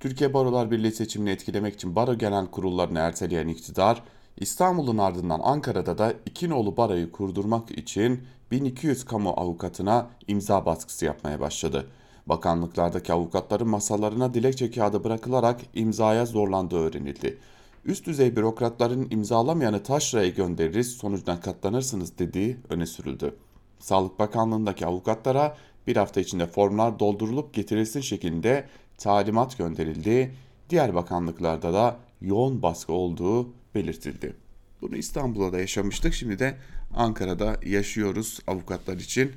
Türkiye 0.00 0.34
Barolar 0.34 0.70
Birliği 0.70 0.92
seçimini 0.92 1.30
etkilemek 1.30 1.74
için 1.74 1.96
baro 1.96 2.14
genel 2.14 2.46
kurullarını 2.46 2.98
erteleyen 2.98 3.48
iktidar, 3.48 4.02
İstanbul'un 4.36 4.98
ardından 4.98 5.40
Ankara'da 5.42 5.98
da 5.98 6.14
iki 6.26 6.48
nolu 6.48 6.76
baroyu 6.76 7.12
kurdurmak 7.12 7.70
için 7.70 8.22
1200 8.50 9.04
kamu 9.04 9.30
avukatına 9.30 10.06
imza 10.28 10.66
baskısı 10.66 11.04
yapmaya 11.04 11.40
başladı. 11.40 11.86
Bakanlıklardaki 12.26 13.12
avukatların 13.12 13.68
masalarına 13.68 14.34
dilekçe 14.34 14.70
kağıdı 14.70 15.04
bırakılarak 15.04 15.60
imzaya 15.74 16.26
zorlandığı 16.26 16.78
öğrenildi. 16.78 17.38
Üst 17.86 18.06
düzey 18.06 18.36
bürokratların 18.36 19.06
imzalamayanı 19.10 19.82
taşraya 19.82 20.28
göndeririz 20.28 20.90
sonucuna 20.90 21.40
katlanırsınız 21.40 22.18
dediği 22.18 22.56
öne 22.68 22.86
sürüldü. 22.86 23.36
Sağlık 23.78 24.18
Bakanlığı'ndaki 24.18 24.86
avukatlara 24.86 25.56
bir 25.86 25.96
hafta 25.96 26.20
içinde 26.20 26.46
formlar 26.46 26.98
doldurulup 26.98 27.54
getirilsin 27.54 28.00
şeklinde 28.00 28.68
talimat 28.98 29.58
gönderildi. 29.58 30.34
Diğer 30.70 30.94
bakanlıklarda 30.94 31.72
da 31.72 31.96
yoğun 32.20 32.62
baskı 32.62 32.92
olduğu 32.92 33.48
belirtildi. 33.74 34.36
Bunu 34.80 34.96
İstanbul'da 34.96 35.52
da 35.52 35.58
yaşamıştık. 35.58 36.14
Şimdi 36.14 36.38
de 36.38 36.56
Ankara'da 36.94 37.56
yaşıyoruz 37.66 38.40
avukatlar 38.46 38.96
için. 38.96 39.32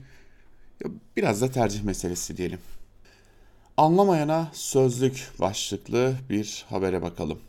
Biraz 1.18 1.42
da 1.42 1.52
tercih 1.52 1.84
meselesi 1.84 2.38
diyelim. 2.38 2.60
Anlamayana 3.78 4.50
sözlük 4.54 5.32
başlıklı 5.40 6.16
bir 6.30 6.66
habere 6.70 7.02
bakalım. 7.02 7.40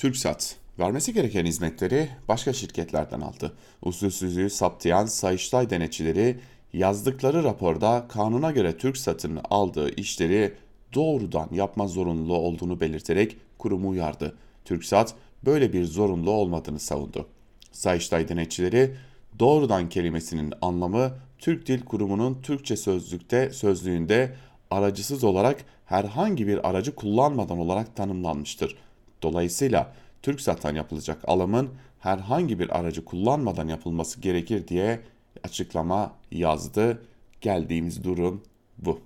TürkSat 0.00 0.56
vermesi 0.78 1.14
gereken 1.14 1.46
hizmetleri 1.46 2.08
başka 2.28 2.52
şirketlerden 2.52 3.20
aldı. 3.20 3.52
Usulsüzlüğü 3.82 4.50
saptayan 4.50 5.06
Sayıştay 5.06 5.70
denetçileri 5.70 6.40
yazdıkları 6.72 7.44
raporda 7.44 8.06
kanuna 8.08 8.50
göre 8.50 8.76
TürkSat'ın 8.76 9.40
aldığı 9.50 9.90
işleri 9.90 10.54
doğrudan 10.94 11.48
yapma 11.52 11.88
zorunluluğu 11.88 12.36
olduğunu 12.36 12.80
belirterek 12.80 13.36
kurumu 13.58 13.88
uyardı. 13.88 14.36
TürkSat 14.64 15.14
böyle 15.44 15.72
bir 15.72 15.84
zorunlu 15.84 16.30
olmadığını 16.30 16.80
savundu. 16.80 17.26
Sayıştay 17.72 18.28
denetçileri 18.28 18.96
doğrudan 19.38 19.88
kelimesinin 19.88 20.54
anlamı 20.62 21.10
Türk 21.38 21.66
Dil 21.66 21.84
Kurumu'nun 21.84 22.42
Türkçe 22.42 22.76
sözlükte 22.76 23.50
sözlüğünde 23.52 24.34
aracısız 24.70 25.24
olarak 25.24 25.64
herhangi 25.86 26.46
bir 26.46 26.68
aracı 26.68 26.94
kullanmadan 26.94 27.58
olarak 27.58 27.96
tanımlanmıştır. 27.96 28.76
Dolayısıyla 29.22 29.92
TürkSat'tan 30.22 30.74
yapılacak 30.74 31.18
alımın 31.26 31.70
herhangi 32.00 32.58
bir 32.58 32.78
aracı 32.78 33.04
kullanmadan 33.04 33.68
yapılması 33.68 34.20
gerekir 34.20 34.68
diye 34.68 35.00
açıklama 35.44 36.12
yazdı. 36.30 37.02
Geldiğimiz 37.40 38.04
durum 38.04 38.42
bu. 38.78 39.00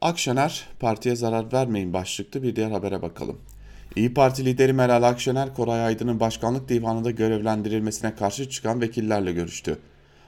Akşener 0.00 0.66
partiye 0.80 1.16
zarar 1.16 1.52
vermeyin 1.52 1.92
başlıklı 1.92 2.42
bir 2.42 2.56
diğer 2.56 2.70
habere 2.70 3.02
bakalım. 3.02 3.38
İyi 3.96 4.14
Parti 4.14 4.44
lideri 4.44 4.72
Meral 4.72 5.02
Akşener, 5.02 5.54
Koray 5.54 5.84
Aydın'ın 5.84 6.20
başkanlık 6.20 6.68
divanında 6.68 7.10
görevlendirilmesine 7.10 8.14
karşı 8.14 8.50
çıkan 8.50 8.80
vekillerle 8.80 9.32
görüştü. 9.32 9.78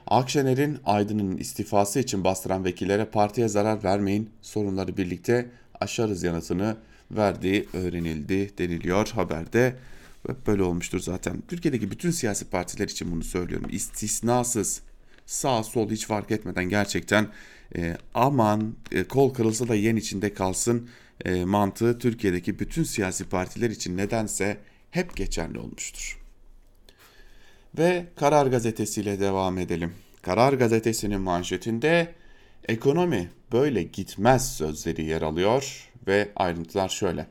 Akşener'in 0.06 0.78
Aydın'ın 0.84 1.36
istifası 1.36 2.00
için 2.00 2.24
bastıran 2.24 2.64
vekillere 2.64 3.04
partiye 3.04 3.48
zarar 3.48 3.84
vermeyin, 3.84 4.30
sorunları 4.42 4.96
birlikte 4.96 5.50
aşarız 5.80 6.22
yanıtını 6.22 6.76
verdiği 7.10 7.68
öğrenildi 7.72 8.58
deniliyor 8.58 9.08
haberde. 9.08 9.76
Böyle 10.46 10.62
olmuştur 10.62 11.00
zaten. 11.00 11.42
Türkiye'deki 11.48 11.90
bütün 11.90 12.10
siyasi 12.10 12.44
partiler 12.44 12.88
için 12.88 13.12
bunu 13.12 13.24
söylüyorum. 13.24 13.68
İstisnasız 13.70 14.82
sağ 15.26 15.62
sol 15.62 15.90
hiç 15.90 16.06
fark 16.06 16.30
etmeden 16.30 16.64
gerçekten 16.68 17.28
e, 17.76 17.96
aman 18.14 18.74
e, 18.92 19.04
kol 19.04 19.34
kırılsa 19.34 19.68
da 19.68 19.74
yen 19.74 19.96
içinde 19.96 20.34
kalsın 20.34 20.88
e, 21.24 21.44
mantığı 21.44 21.98
Türkiye'deki 21.98 22.58
bütün 22.58 22.84
siyasi 22.84 23.24
partiler 23.24 23.70
için 23.70 23.96
nedense 23.96 24.58
hep 24.90 25.16
geçerli 25.16 25.58
olmuştur. 25.58 26.20
Ve 27.78 28.06
Karar 28.16 28.46
Gazetesi 28.46 29.00
ile 29.00 29.20
devam 29.20 29.58
edelim. 29.58 29.94
Karar 30.22 30.52
Gazetesi'nin 30.52 31.20
manşetinde 31.20 32.14
ekonomi 32.68 33.30
böyle 33.52 33.82
gitmez 33.82 34.56
sözleri 34.56 35.04
yer 35.04 35.22
alıyor 35.22 35.85
ve 36.06 36.28
ayrıntılar 36.36 36.88
şöyle. 36.88 37.26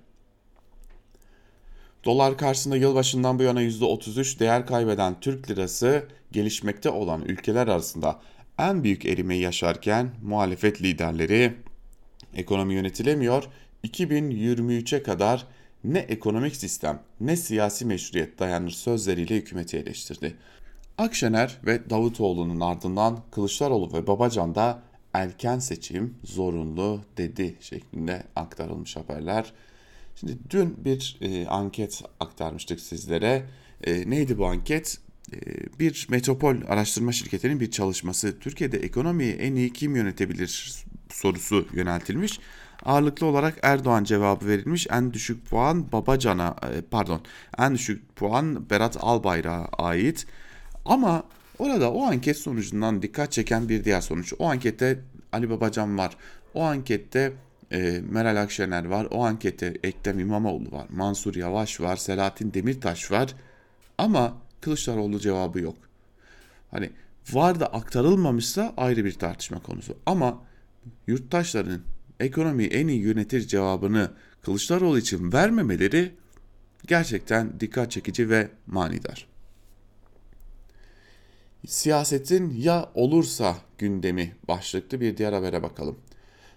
Dolar 2.06 2.38
karşısında 2.38 2.78
yılbaşından 2.78 3.40
bu 3.40 3.44
yana 3.44 3.62
%33 3.62 4.40
değer 4.40 4.66
kaybeden 4.66 5.20
Türk 5.20 5.50
lirası 5.50 6.08
gelişmekte 6.32 6.90
olan 6.90 7.22
ülkeler 7.22 7.68
arasında 7.68 8.20
en 8.60 8.84
büyük 8.84 9.06
erimeyi 9.06 9.42
yaşarken 9.42 10.10
muhalefet 10.24 10.82
liderleri 10.82 11.54
ekonomi 12.36 12.74
yönetilemiyor, 12.74 13.44
2023'e 13.84 15.04
kadar 15.04 15.48
ne 15.84 16.00
ekonomik 16.00 16.56
sistem 16.56 17.00
ne 17.20 17.36
siyasi 17.36 17.86
meşruiyet 17.86 18.40
dayanır 18.40 18.70
sözleriyle 18.70 19.36
hükümeti 19.36 19.78
eleştirdi. 19.78 20.36
Akşener 20.98 21.58
ve 21.66 21.90
Davutoğlu'nun 21.90 22.60
ardından 22.60 23.20
Kılıçdaroğlu 23.32 23.94
ve 23.94 24.08
Babacan 24.08 24.56
da 24.56 24.82
erken 25.16 25.60
seçim 25.60 26.14
zorunlu 26.24 27.02
dedi 27.18 27.56
şeklinde 27.60 28.24
aktarılmış 28.36 28.96
haberler. 28.96 29.54
Şimdi 30.16 30.38
dün 30.50 30.86
bir 30.86 31.18
e, 31.22 31.48
anket 31.48 32.04
aktarmıştık 32.20 32.80
sizlere. 32.80 33.46
E, 33.84 34.10
neydi 34.10 34.38
bu 34.38 34.46
anket? 34.46 34.98
E, 35.34 35.38
bir 35.80 36.08
metropol 36.10 36.56
araştırma 36.68 37.12
şirketinin 37.12 37.60
bir 37.60 37.72
çalışması. 37.72 38.40
Türkiye'de 38.40 38.78
ekonomiyi 38.78 39.34
en 39.34 39.56
iyi 39.56 39.74
kim 39.74 39.96
yönetebilir 39.96 40.84
sorusu 41.10 41.68
yöneltilmiş. 41.74 42.40
Ağırlıklı 42.86 43.26
olarak 43.26 43.60
Erdoğan 43.62 44.04
cevabı 44.04 44.48
verilmiş. 44.48 44.88
En 44.92 45.14
düşük 45.14 45.50
puan 45.50 45.92
Babacan'a 45.92 46.56
e, 46.64 46.82
pardon 46.82 47.22
en 47.58 47.74
düşük 47.74 48.16
puan 48.16 48.70
Berat 48.70 48.98
Albayrak'a 49.00 49.84
ait. 49.84 50.26
Ama 50.86 51.24
orada 51.60 51.92
o 51.92 52.04
anket 52.04 52.38
sonucundan 52.38 53.02
dikkat 53.02 53.32
çeken 53.32 53.70
bir 53.70 53.84
diğer 53.84 54.02
sonuç. 54.02 54.34
O 54.40 54.50
ankette 54.50 55.00
Ali 55.32 55.50
Babacan 55.50 55.98
var. 55.98 56.18
O 56.54 56.64
ankette 56.64 57.34
e, 57.72 58.02
Meral 58.10 58.42
Akşener 58.42 58.86
var. 58.86 59.08
O 59.12 59.26
ankette 59.26 59.74
Ekrem 59.84 60.20
İmamoğlu 60.20 60.72
var. 60.72 60.88
Mansur 60.90 61.36
Yavaş 61.36 61.82
var. 61.82 61.96
Selahattin 61.96 62.54
Demirtaş 62.54 63.12
var. 63.12 63.36
Ama 63.98 64.38
Kılıçdaroğlu 64.62 65.20
cevabı 65.20 65.60
yok. 65.60 65.78
Hani 66.72 66.90
var 67.32 67.60
da 67.60 67.68
aktarılmamışsa 67.68 68.74
ayrı 68.78 69.06
bir 69.06 69.14
tartışma 69.14 69.60
konusu. 69.60 69.98
Ama 70.06 70.42
yurttaşların 71.08 71.82
ekonomiyi 72.20 72.70
en 72.70 72.88
iyi 72.88 73.02
yönetir 73.02 73.48
cevabını 73.48 74.12
Kılıçdaroğlu 74.42 75.00
için 75.00 75.34
vermemeleri 75.34 76.12
gerçekten 76.88 77.60
dikkat 77.60 77.92
çekici 77.92 78.30
ve 78.30 78.50
manidar. 78.68 79.35
Siyasetin 81.68 82.54
ya 82.58 82.90
olursa 82.94 83.58
gündemi 83.78 84.36
başlıklı 84.48 85.02
bir 85.02 85.18
diğer 85.18 85.34
habere 85.34 85.64
bakalım. 85.64 86.00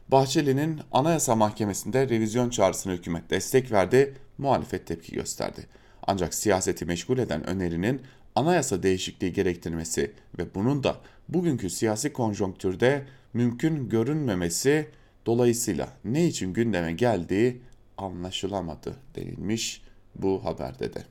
Bahçeli'nin 0.09 0.81
Anayasa 0.93 1.37
Mahkemesi'nde 1.37 2.09
revizyon 2.09 2.51
çağrısına 2.51 2.93
hükümet 2.93 3.31
destek 3.31 3.73
verdi, 3.73 4.15
muhalefet 4.39 4.87
tepki 4.87 5.13
gösterdi. 5.13 5.67
Ancak 6.07 6.35
siyaseti 6.35 6.85
meşgul 6.85 7.19
eden 7.19 7.47
önerinin 7.47 8.03
anayasa 8.35 8.83
değişikliği 8.83 9.33
gerektirmesi 9.33 10.13
ve 10.39 10.55
bunun 10.55 10.85
da 10.85 10.97
bugünkü 11.29 11.71
siyasi 11.71 12.13
konjonktürde 12.13 13.07
mümkün 13.33 13.89
görünmemesi 13.89 14.89
dolayısıyla 15.27 15.89
ne 16.05 16.27
için 16.27 16.53
gündeme 16.53 16.93
geldiği 16.93 17.61
anlaşılamadı 17.99 18.97
denilmiş 19.17 19.83
bu 20.15 20.45
haberde 20.45 20.95
de. 20.95 21.05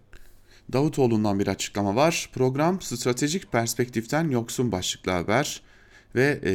Davutoğlu'ndan 0.74 1.40
bir 1.40 1.48
açıklama 1.48 1.96
var. 1.96 2.30
Program 2.34 2.82
stratejik 2.82 3.52
perspektiften 3.52 4.30
yoksun 4.30 4.72
başlıklı 4.72 5.12
haber 5.12 5.62
ve 6.16 6.40
e, 6.44 6.52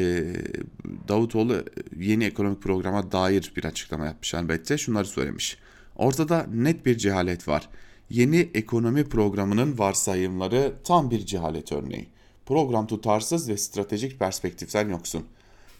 Davutoğlu 1.08 1.64
yeni 1.96 2.24
ekonomik 2.24 2.62
programa 2.62 3.12
dair 3.12 3.52
bir 3.56 3.64
açıklama 3.64 4.06
yapmış 4.06 4.34
elbette. 4.34 4.78
Şunları 4.78 5.06
söylemiş. 5.06 5.58
Ortada 5.96 6.46
net 6.54 6.86
bir 6.86 6.98
cehalet 6.98 7.48
var. 7.48 7.68
Yeni 8.10 8.50
ekonomi 8.54 9.04
programının 9.04 9.78
varsayımları 9.78 10.72
tam 10.84 11.10
bir 11.10 11.26
cehalet 11.26 11.72
örneği. 11.72 12.08
Program 12.46 12.86
tutarsız 12.86 13.48
ve 13.48 13.56
stratejik 13.56 14.18
perspektiften 14.18 14.88
yoksun. 14.88 15.24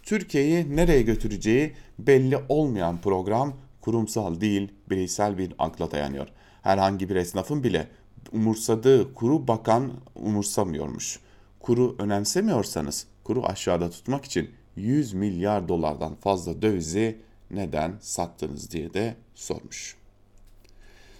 Türkiye'yi 0.02 0.76
nereye 0.76 1.02
götüreceği 1.02 1.72
belli 1.98 2.38
olmayan 2.48 3.00
program 3.00 3.56
kurumsal 3.80 4.40
değil 4.40 4.72
bireysel 4.90 5.38
bir 5.38 5.52
akla 5.58 5.90
dayanıyor. 5.90 6.28
Herhangi 6.62 7.08
bir 7.08 7.16
esnafın 7.16 7.64
bile 7.64 7.88
umursadığı 8.32 9.14
kuru 9.14 9.48
bakan 9.48 9.92
umursamıyormuş. 10.14 11.20
Kuru 11.60 11.96
önemsemiyorsanız 11.98 13.06
kuru 13.24 13.46
aşağıda 13.46 13.90
tutmak 13.90 14.24
için 14.24 14.50
100 14.76 15.12
milyar 15.12 15.68
dolardan 15.68 16.14
fazla 16.14 16.62
dövizi 16.62 17.18
neden 17.50 17.96
sattınız 18.00 18.70
diye 18.70 18.94
de 18.94 19.16
sormuş. 19.34 19.96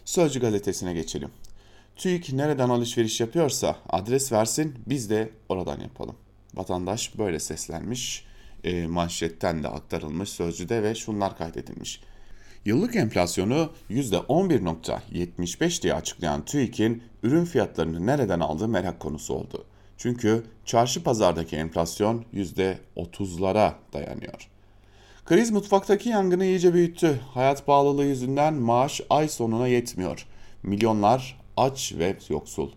Sözcü 0.04 0.40
gazetesine 0.40 0.94
geçelim. 0.94 1.30
TÜİK 1.96 2.32
nereden 2.32 2.68
alışveriş 2.68 3.20
yapıyorsa 3.20 3.76
adres 3.88 4.32
versin 4.32 4.74
biz 4.86 5.10
de 5.10 5.30
oradan 5.48 5.80
yapalım. 5.80 6.16
Vatandaş 6.54 7.18
böyle 7.18 7.40
seslenmiş, 7.40 8.24
e, 8.64 8.86
manşetten 8.86 9.62
de 9.62 9.68
aktarılmış 9.68 10.28
sözcüde 10.28 10.82
ve 10.82 10.94
şunlar 10.94 11.38
kaydedilmiş. 11.38 12.00
Yıllık 12.64 12.96
enflasyonu 12.96 13.70
%11.75 13.90 15.82
diye 15.82 15.94
açıklayan 15.94 16.44
TÜİK'in 16.44 17.02
ürün 17.22 17.44
fiyatlarını 17.44 18.06
nereden 18.06 18.40
aldığı 18.40 18.68
merak 18.68 19.00
konusu 19.00 19.34
oldu. 19.34 19.64
Çünkü 19.96 20.44
çarşı 20.64 21.02
pazardaki 21.02 21.56
enflasyon 21.56 22.24
%30'lara 22.34 23.72
dayanıyor. 23.92 24.48
Kriz 25.24 25.50
mutfaktaki 25.50 26.08
yangını 26.08 26.44
iyice 26.44 26.74
büyüttü. 26.74 27.20
Hayat 27.34 27.66
pahalılığı 27.66 28.04
yüzünden 28.04 28.54
maaş 28.54 29.00
ay 29.10 29.28
sonuna 29.28 29.68
yetmiyor. 29.68 30.26
Milyonlar 30.62 31.40
aç 31.56 31.94
ve 31.98 32.16
yoksul. 32.28 32.70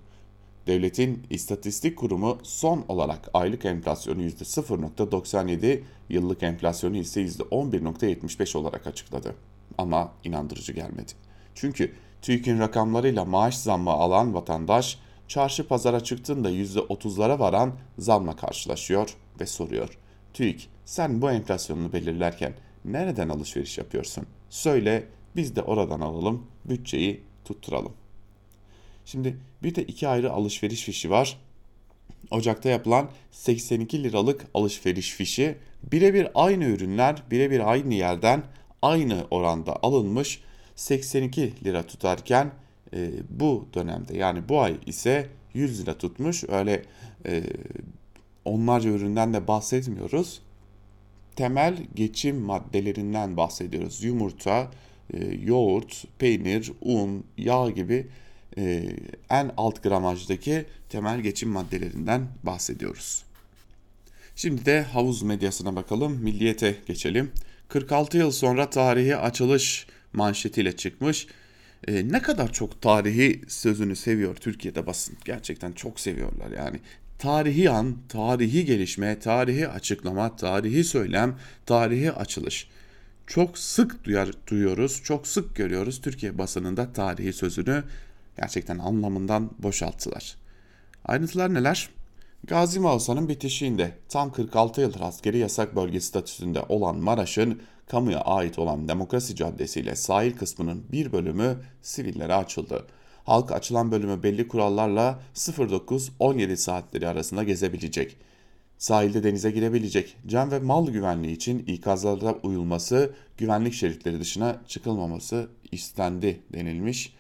Devletin 0.67 1.23
İstatistik 1.29 1.97
Kurumu 1.97 2.37
son 2.43 2.85
olarak 2.87 3.29
aylık 3.33 3.65
enflasyonu 3.65 4.21
%0.97, 4.21 5.81
yıllık 6.09 6.43
enflasyonu 6.43 6.97
ise 6.97 7.21
%11.75 7.21 8.57
olarak 8.57 8.87
açıkladı. 8.87 9.35
Ama 9.77 10.11
inandırıcı 10.23 10.73
gelmedi. 10.73 11.11
Çünkü 11.55 11.93
TÜİK'in 12.21 12.59
rakamlarıyla 12.59 13.25
maaş 13.25 13.57
zammı 13.57 13.91
alan 13.91 14.33
vatandaş 14.33 14.99
çarşı 15.27 15.67
pazara 15.67 15.99
çıktığında 15.99 16.51
%30'lara 16.51 17.39
varan 17.39 17.73
zamla 17.99 18.35
karşılaşıyor 18.35 19.17
ve 19.39 19.45
soruyor. 19.45 19.97
TÜİK 20.33 20.69
sen 20.85 21.21
bu 21.21 21.31
enflasyonunu 21.31 21.93
belirlerken 21.93 22.53
nereden 22.85 23.29
alışveriş 23.29 23.77
yapıyorsun? 23.77 24.25
Söyle 24.49 25.07
biz 25.35 25.55
de 25.55 25.61
oradan 25.61 25.99
alalım, 25.99 26.47
bütçeyi 26.65 27.23
tutturalım. 27.45 27.93
Şimdi 29.05 29.37
bir 29.63 29.75
de 29.75 29.83
iki 29.83 30.07
ayrı 30.07 30.31
alışveriş 30.31 30.83
fişi 30.83 31.09
var. 31.09 31.37
Ocak'ta 32.31 32.69
yapılan 32.69 33.09
82 33.31 34.03
liralık 34.03 34.45
alışveriş 34.53 35.11
fişi 35.11 35.57
birebir 35.91 36.27
aynı 36.35 36.65
ürünler 36.65 37.23
birebir 37.31 37.71
aynı 37.71 37.93
yerden 37.93 38.43
aynı 38.81 39.25
oranda 39.31 39.75
alınmış 39.83 40.41
82 40.75 41.53
lira 41.65 41.83
tutarken 41.83 42.51
e, 42.93 43.11
bu 43.29 43.67
dönemde 43.73 44.17
yani 44.17 44.49
bu 44.49 44.61
ay 44.61 44.77
ise 44.85 45.29
100 45.53 45.81
lira 45.81 45.97
tutmuş. 45.97 46.43
Öyle 46.47 46.83
e, 47.25 47.43
onlarca 48.45 48.89
üründen 48.89 49.33
de 49.33 49.47
bahsetmiyoruz. 49.47 50.41
Temel 51.35 51.77
geçim 51.95 52.37
maddelerinden 52.37 53.37
bahsediyoruz. 53.37 54.03
Yumurta, 54.03 54.71
e, 55.13 55.25
yoğurt, 55.25 56.05
peynir, 56.19 56.71
un, 56.81 57.23
yağ 57.37 57.69
gibi 57.69 58.07
e, 58.57 58.95
en 59.29 59.51
alt 59.57 59.83
gramajdaki 59.83 60.65
temel 60.89 61.19
geçim 61.19 61.49
maddelerinden 61.49 62.27
bahsediyoruz. 62.43 63.23
Şimdi 64.35 64.65
de 64.65 64.81
havuz 64.81 65.21
medyasına 65.21 65.75
bakalım. 65.75 66.23
Milliyete 66.23 66.75
geçelim. 66.87 67.31
46 67.67 68.17
yıl 68.17 68.31
sonra 68.31 68.69
tarihi 68.69 69.15
açılış 69.15 69.87
manşetiyle 70.13 70.75
çıkmış. 70.75 71.27
E, 71.87 72.07
ne 72.07 72.21
kadar 72.21 72.53
çok 72.53 72.81
tarihi 72.81 73.41
sözünü 73.47 73.95
seviyor 73.95 74.35
Türkiye'de 74.35 74.87
basın. 74.87 75.17
Gerçekten 75.25 75.71
çok 75.71 75.99
seviyorlar 75.99 76.51
yani. 76.57 76.79
Tarihi 77.19 77.69
an, 77.69 77.97
tarihi 78.09 78.65
gelişme, 78.65 79.19
tarihi 79.19 79.67
açıklama, 79.67 80.35
tarihi 80.35 80.83
söylem, 80.83 81.35
tarihi 81.65 82.11
açılış. 82.11 82.67
Çok 83.27 83.57
sık 83.57 84.03
duyar, 84.03 84.29
duyuyoruz, 84.47 85.01
çok 85.03 85.27
sık 85.27 85.55
görüyoruz 85.55 86.01
Türkiye 86.01 86.37
basınında 86.37 86.93
tarihi 86.93 87.33
sözünü 87.33 87.83
gerçekten 88.37 88.77
anlamından 88.77 89.51
boşalttılar. 89.59 90.35
Ayrıntılar 91.05 91.53
neler? 91.53 91.89
Gazi 92.47 92.79
Mausan'ın 92.79 93.29
bitişiğinde 93.29 93.91
tam 94.09 94.31
46 94.31 94.81
yıldır 94.81 95.01
askeri 95.01 95.37
yasak 95.37 95.75
bölge 95.75 95.99
statüsünde 95.99 96.61
olan 96.69 96.97
Maraş'ın 96.97 97.61
kamuya 97.87 98.21
ait 98.21 98.59
olan 98.59 98.87
Demokrasi 98.87 99.35
Caddesi 99.35 99.79
ile 99.79 99.95
sahil 99.95 100.37
kısmının 100.37 100.83
bir 100.91 101.11
bölümü 101.11 101.57
sivillere 101.81 102.33
açıldı. 102.33 102.85
Halk 103.23 103.51
açılan 103.51 103.91
bölümü 103.91 104.23
belli 104.23 104.47
kurallarla 104.47 105.19
09-17 105.35 106.55
saatleri 106.55 107.07
arasında 107.07 107.43
gezebilecek. 107.43 108.17
Sahilde 108.77 109.23
denize 109.23 109.51
girebilecek. 109.51 110.17
Can 110.27 110.51
ve 110.51 110.59
mal 110.59 110.87
güvenliği 110.87 111.35
için 111.35 111.59
ikazlara 111.59 112.33
uyulması, 112.43 113.13
güvenlik 113.37 113.73
şeritleri 113.73 114.19
dışına 114.19 114.61
çıkılmaması 114.67 115.49
istendi 115.71 116.39
denilmiş. 116.53 117.13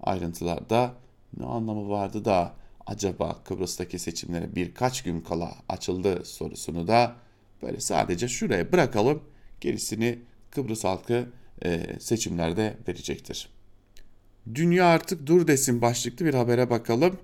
Ayrıntılarda 0.00 0.94
ne 1.38 1.46
anlamı 1.46 1.88
vardı 1.88 2.24
da 2.24 2.52
acaba 2.86 3.42
Kıbrıs'taki 3.44 3.98
seçimlere 3.98 4.54
birkaç 4.54 5.02
gün 5.02 5.20
kala 5.20 5.54
açıldı 5.68 6.24
sorusunu 6.24 6.88
da 6.88 7.16
böyle 7.62 7.80
sadece 7.80 8.28
şuraya 8.28 8.72
bırakalım. 8.72 9.22
Gerisini 9.60 10.18
Kıbrıs 10.50 10.84
halkı 10.84 11.26
e, 11.64 12.00
seçimlerde 12.00 12.76
verecektir. 12.88 13.48
Dünya 14.54 14.86
artık 14.86 15.26
dur 15.26 15.46
desin 15.46 15.82
başlıklı 15.82 16.26
bir 16.26 16.34
habere 16.34 16.70
bakalım. 16.70 17.18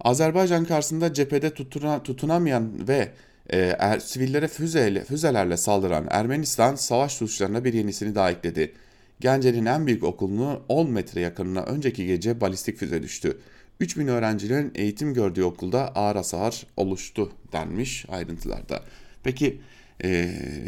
Azerbaycan 0.00 0.64
karşısında 0.64 1.14
cephede 1.14 1.54
tutuna, 1.54 2.02
tutunamayan 2.02 2.88
ve 2.88 3.12
e, 3.50 3.58
er, 3.58 3.98
sivillere 3.98 4.48
füzeyle, 4.48 5.04
füzelerle 5.04 5.56
saldıran 5.56 6.06
Ermenistan 6.10 6.74
savaş 6.74 7.12
suçlarına 7.12 7.64
bir 7.64 7.74
yenisini 7.74 8.14
daha 8.14 8.30
ekledi. 8.30 8.74
Gence'nin 9.20 9.66
en 9.66 9.86
büyük 9.86 10.04
okulunu 10.04 10.62
10 10.68 10.90
metre 10.90 11.20
yakınına 11.20 11.62
önceki 11.62 12.06
gece 12.06 12.40
balistik 12.40 12.78
füze 12.78 13.02
düştü. 13.02 13.38
3000 13.80 14.06
öğrencinin 14.06 14.72
eğitim 14.74 15.14
gördüğü 15.14 15.42
okulda 15.42 15.88
ağır 15.94 16.16
hasar 16.16 16.66
oluştu 16.76 17.32
denmiş 17.52 18.06
ayrıntılarda. 18.08 18.82
Peki 19.22 19.60
e, 20.04 20.08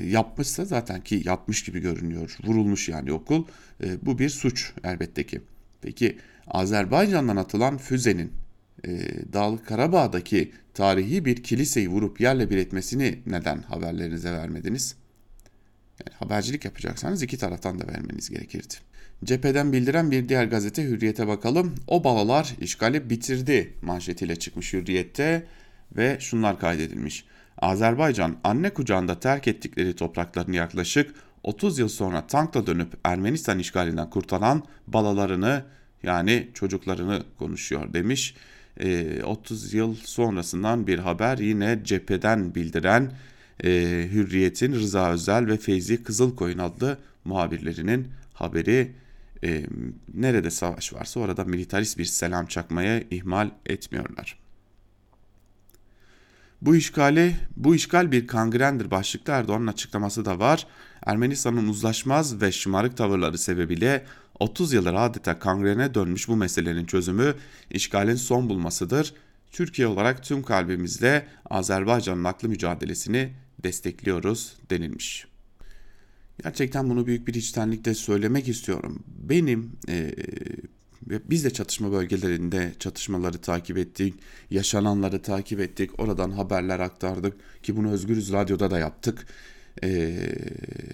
yapmışsa 0.09 0.65
zaten 0.65 1.01
ki 1.01 1.23
yapmış 1.25 1.65
gibi 1.65 1.81
görünüyor. 1.81 2.37
Vurulmuş 2.45 2.89
yani 2.89 3.13
okul. 3.13 3.45
E, 3.85 4.07
bu 4.07 4.19
bir 4.19 4.29
suç 4.29 4.73
elbette 4.85 5.27
ki. 5.27 5.41
Peki 5.83 6.19
Azerbaycan'dan 6.47 7.37
atılan 7.37 7.79
füzenin 7.79 8.33
e, 8.85 8.91
Dağlık 9.33 9.67
Karabağ'daki 9.67 10.53
tarihi 10.75 11.25
bir 11.25 11.43
kiliseyi 11.43 11.89
vurup 11.89 12.21
yerle 12.21 12.51
bir 12.51 12.57
etmesini 12.57 13.19
neden 13.27 13.63
haberlerinize 13.63 14.33
vermediniz? 14.33 15.02
Habercilik 16.19 16.65
yapacaksanız 16.65 17.23
iki 17.23 17.39
taraftan 17.39 17.81
da 17.81 17.89
vermeniz 17.89 18.31
gerekirdi. 18.31 18.75
Cepheden 19.25 19.73
bildiren 19.73 20.11
bir 20.11 20.29
diğer 20.29 20.45
gazete 20.45 20.85
Hürriyet'e 20.85 21.27
bakalım. 21.27 21.75
O 21.87 22.05
balalar 22.05 22.55
işgali 22.61 23.11
bitirdi 23.11 23.73
manşetiyle 23.83 24.37
çıkmış 24.37 24.73
Hürriyet'te 24.73 25.47
ve 25.97 26.17
şunlar 26.21 26.59
kaydedilmiş. 26.59 27.25
Azerbaycan 27.59 28.37
anne 28.45 28.71
kucağında 28.71 29.21
terk 29.21 29.49
ettikleri 29.49 29.97
topraklarını 29.97 30.57
yaklaşık 30.57 31.15
30 31.43 31.79
yıl 31.79 31.89
sonra 31.89 32.27
tankla 32.27 32.67
dönüp 32.67 32.93
Ermenistan 33.05 33.59
işgalinden 33.59 34.11
kurtaran 34.11 34.63
balalarını 34.87 35.65
Yani 36.03 36.49
çocuklarını 36.55 37.23
konuşuyor 37.39 37.93
demiş. 37.93 38.35
30 39.25 39.75
yıl 39.75 39.95
sonrasından 39.95 40.87
bir 40.87 40.99
haber 40.99 41.39
yine 41.39 41.81
cepheden 41.85 42.55
bildiren 42.55 43.13
Hürriyet'in 44.13 44.73
Rıza 44.73 45.13
Özel 45.13 45.47
ve 45.47 45.57
Feyzi 45.57 46.03
Kızılkoyun 46.03 46.59
adlı 46.59 46.99
muhabirlerinin 47.25 48.09
haberi 48.33 48.93
e, 49.45 49.67
nerede 50.15 50.51
savaş 50.51 50.93
varsa 50.95 51.21
orada 51.21 51.45
militarist 51.45 51.99
bir 51.99 52.05
selam 52.05 52.47
çakmaya 52.47 53.01
ihmal 53.11 53.51
etmiyorlar. 53.67 54.39
Bu 56.63 56.77
işgali, 56.77 57.37
bu 57.57 57.75
işgal 57.75 58.13
bir 58.13 58.27
kangrendir 58.27 58.91
başlıklı 58.91 59.33
Erdoğan'ın 59.33 59.67
açıklaması 59.67 60.25
da 60.25 60.39
var. 60.39 60.67
Ermenistan'ın 61.07 61.69
uzlaşmaz 61.69 62.43
ve 62.43 62.53
şımarık 62.53 62.97
tavırları 62.97 63.39
sebebiyle 63.39 64.05
30 64.41 64.73
yıldır 64.73 64.95
adeta 64.95 65.39
kangrene 65.39 65.95
dönmüş 65.95 66.29
bu 66.29 66.37
meselenin 66.37 66.85
çözümü 66.85 67.35
işgalin 67.71 68.15
son 68.15 68.49
bulmasıdır. 68.49 69.15
Türkiye 69.53 69.89
olarak 69.89 70.23
tüm 70.23 70.43
kalbimizle 70.43 71.27
Azerbaycan'ın 71.51 72.25
haklı 72.25 72.49
mücadelesini 72.49 73.33
destekliyoruz 73.65 74.57
denilmiş. 74.71 75.27
Gerçekten 76.43 76.91
bunu 76.91 77.07
büyük 77.07 77.29
bir 77.29 77.35
içtenlikle 77.35 77.95
söylemek 77.95 78.49
istiyorum. 78.49 79.05
Benim 79.07 79.73
e, 79.89 80.15
biz 81.03 81.45
de 81.45 81.51
çatışma 81.51 81.93
bölgelerinde 81.93 82.73
çatışmaları 82.79 83.39
takip 83.39 83.79
ettik, 83.79 84.15
yaşananları 84.51 85.23
takip 85.23 85.61
ettik, 85.61 86.01
oradan 86.01 86.31
haberler 86.31 86.81
aktardık 86.81 87.37
ki 87.63 87.77
bunu 87.77 87.91
Özgürüz 87.91 88.33
Radyo'da 88.33 88.71
da 88.71 88.79
yaptık. 88.79 89.27
E, 89.83 90.19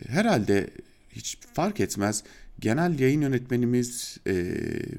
herhalde 0.09 0.71
hiç 1.11 1.39
fark 1.55 1.81
etmez 1.81 2.25
genel 2.61 2.99
yayın 2.99 3.21
yönetmenimiz 3.21 4.19
e, 4.27 4.55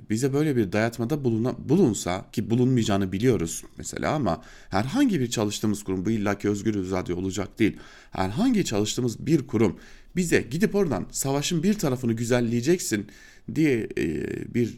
bize 0.09 0.33
böyle 0.33 0.55
bir 0.55 0.71
dayatmada 0.71 1.23
buluna, 1.23 1.55
bulunsa 1.69 2.25
ki 2.31 2.49
bulunmayacağını 2.49 3.11
biliyoruz 3.11 3.63
mesela 3.77 4.13
ama 4.13 4.43
herhangi 4.69 5.19
bir 5.19 5.29
çalıştığımız 5.29 5.83
kurum 5.83 6.05
bu 6.05 6.11
illaki 6.11 6.49
Özgür 6.49 6.91
Radyo 6.91 7.17
olacak 7.17 7.59
değil. 7.59 7.77
Herhangi 8.11 8.65
çalıştığımız 8.65 9.25
bir 9.25 9.47
kurum 9.47 9.79
bize 10.15 10.41
gidip 10.41 10.75
oradan 10.75 11.05
savaşın 11.11 11.63
bir 11.63 11.73
tarafını 11.73 12.13
güzelleyeceksin 12.13 13.07
diye 13.55 13.89
e, 13.97 14.25
bir 14.53 14.77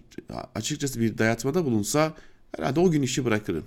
açıkçası 0.55 0.99
bir 0.99 1.17
dayatmada 1.17 1.65
bulunsa 1.65 2.13
herhalde 2.57 2.79
o 2.79 2.91
gün 2.91 3.01
işi 3.01 3.25
bırakırım. 3.25 3.65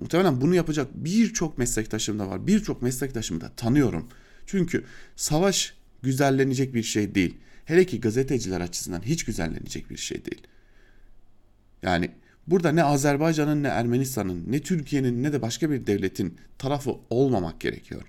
Muhtemelen 0.00 0.40
bunu 0.40 0.54
yapacak 0.54 0.88
birçok 0.94 1.58
meslektaşım 1.58 2.18
da 2.18 2.28
var. 2.28 2.46
Birçok 2.46 2.82
meslektaşımı 2.82 3.40
da 3.40 3.52
tanıyorum. 3.56 4.08
Çünkü 4.46 4.84
savaş 5.16 5.74
güzellenecek 6.02 6.74
bir 6.74 6.82
şey 6.82 7.14
değil. 7.14 7.34
Hele 7.68 7.86
ki 7.86 8.00
gazeteciler 8.00 8.60
açısından 8.60 9.02
hiç 9.02 9.24
güzellenecek 9.24 9.90
bir 9.90 9.96
şey 9.96 10.24
değil. 10.24 10.42
Yani 11.82 12.10
burada 12.46 12.72
ne 12.72 12.84
Azerbaycan'ın 12.84 13.62
ne 13.62 13.68
Ermenistan'ın 13.68 14.44
ne 14.46 14.60
Türkiye'nin 14.60 15.22
ne 15.22 15.32
de 15.32 15.42
başka 15.42 15.70
bir 15.70 15.86
devletin 15.86 16.38
tarafı 16.58 16.96
olmamak 17.10 17.60
gerekiyor. 17.60 18.02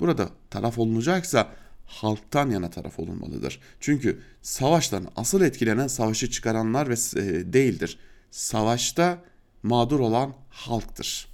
Burada 0.00 0.30
taraf 0.50 0.78
olunacaksa 0.78 1.52
halktan 1.86 2.50
yana 2.50 2.70
taraf 2.70 2.98
olunmalıdır. 2.98 3.60
Çünkü 3.80 4.18
savaştan 4.42 5.06
asıl 5.16 5.42
etkilenen 5.42 5.86
savaşı 5.86 6.30
çıkaranlar 6.30 6.88
ve 6.88 6.94
e, 7.20 7.52
değildir. 7.52 7.98
Savaşta 8.30 9.22
mağdur 9.62 10.00
olan 10.00 10.34
halktır. 10.50 11.28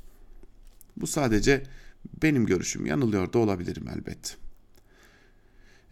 Bu 0.96 1.06
sadece 1.06 1.62
benim 2.22 2.46
görüşüm. 2.46 2.86
Yanılıyor 2.86 3.32
da 3.32 3.38
olabilirim 3.38 3.88
elbette. 3.88 4.45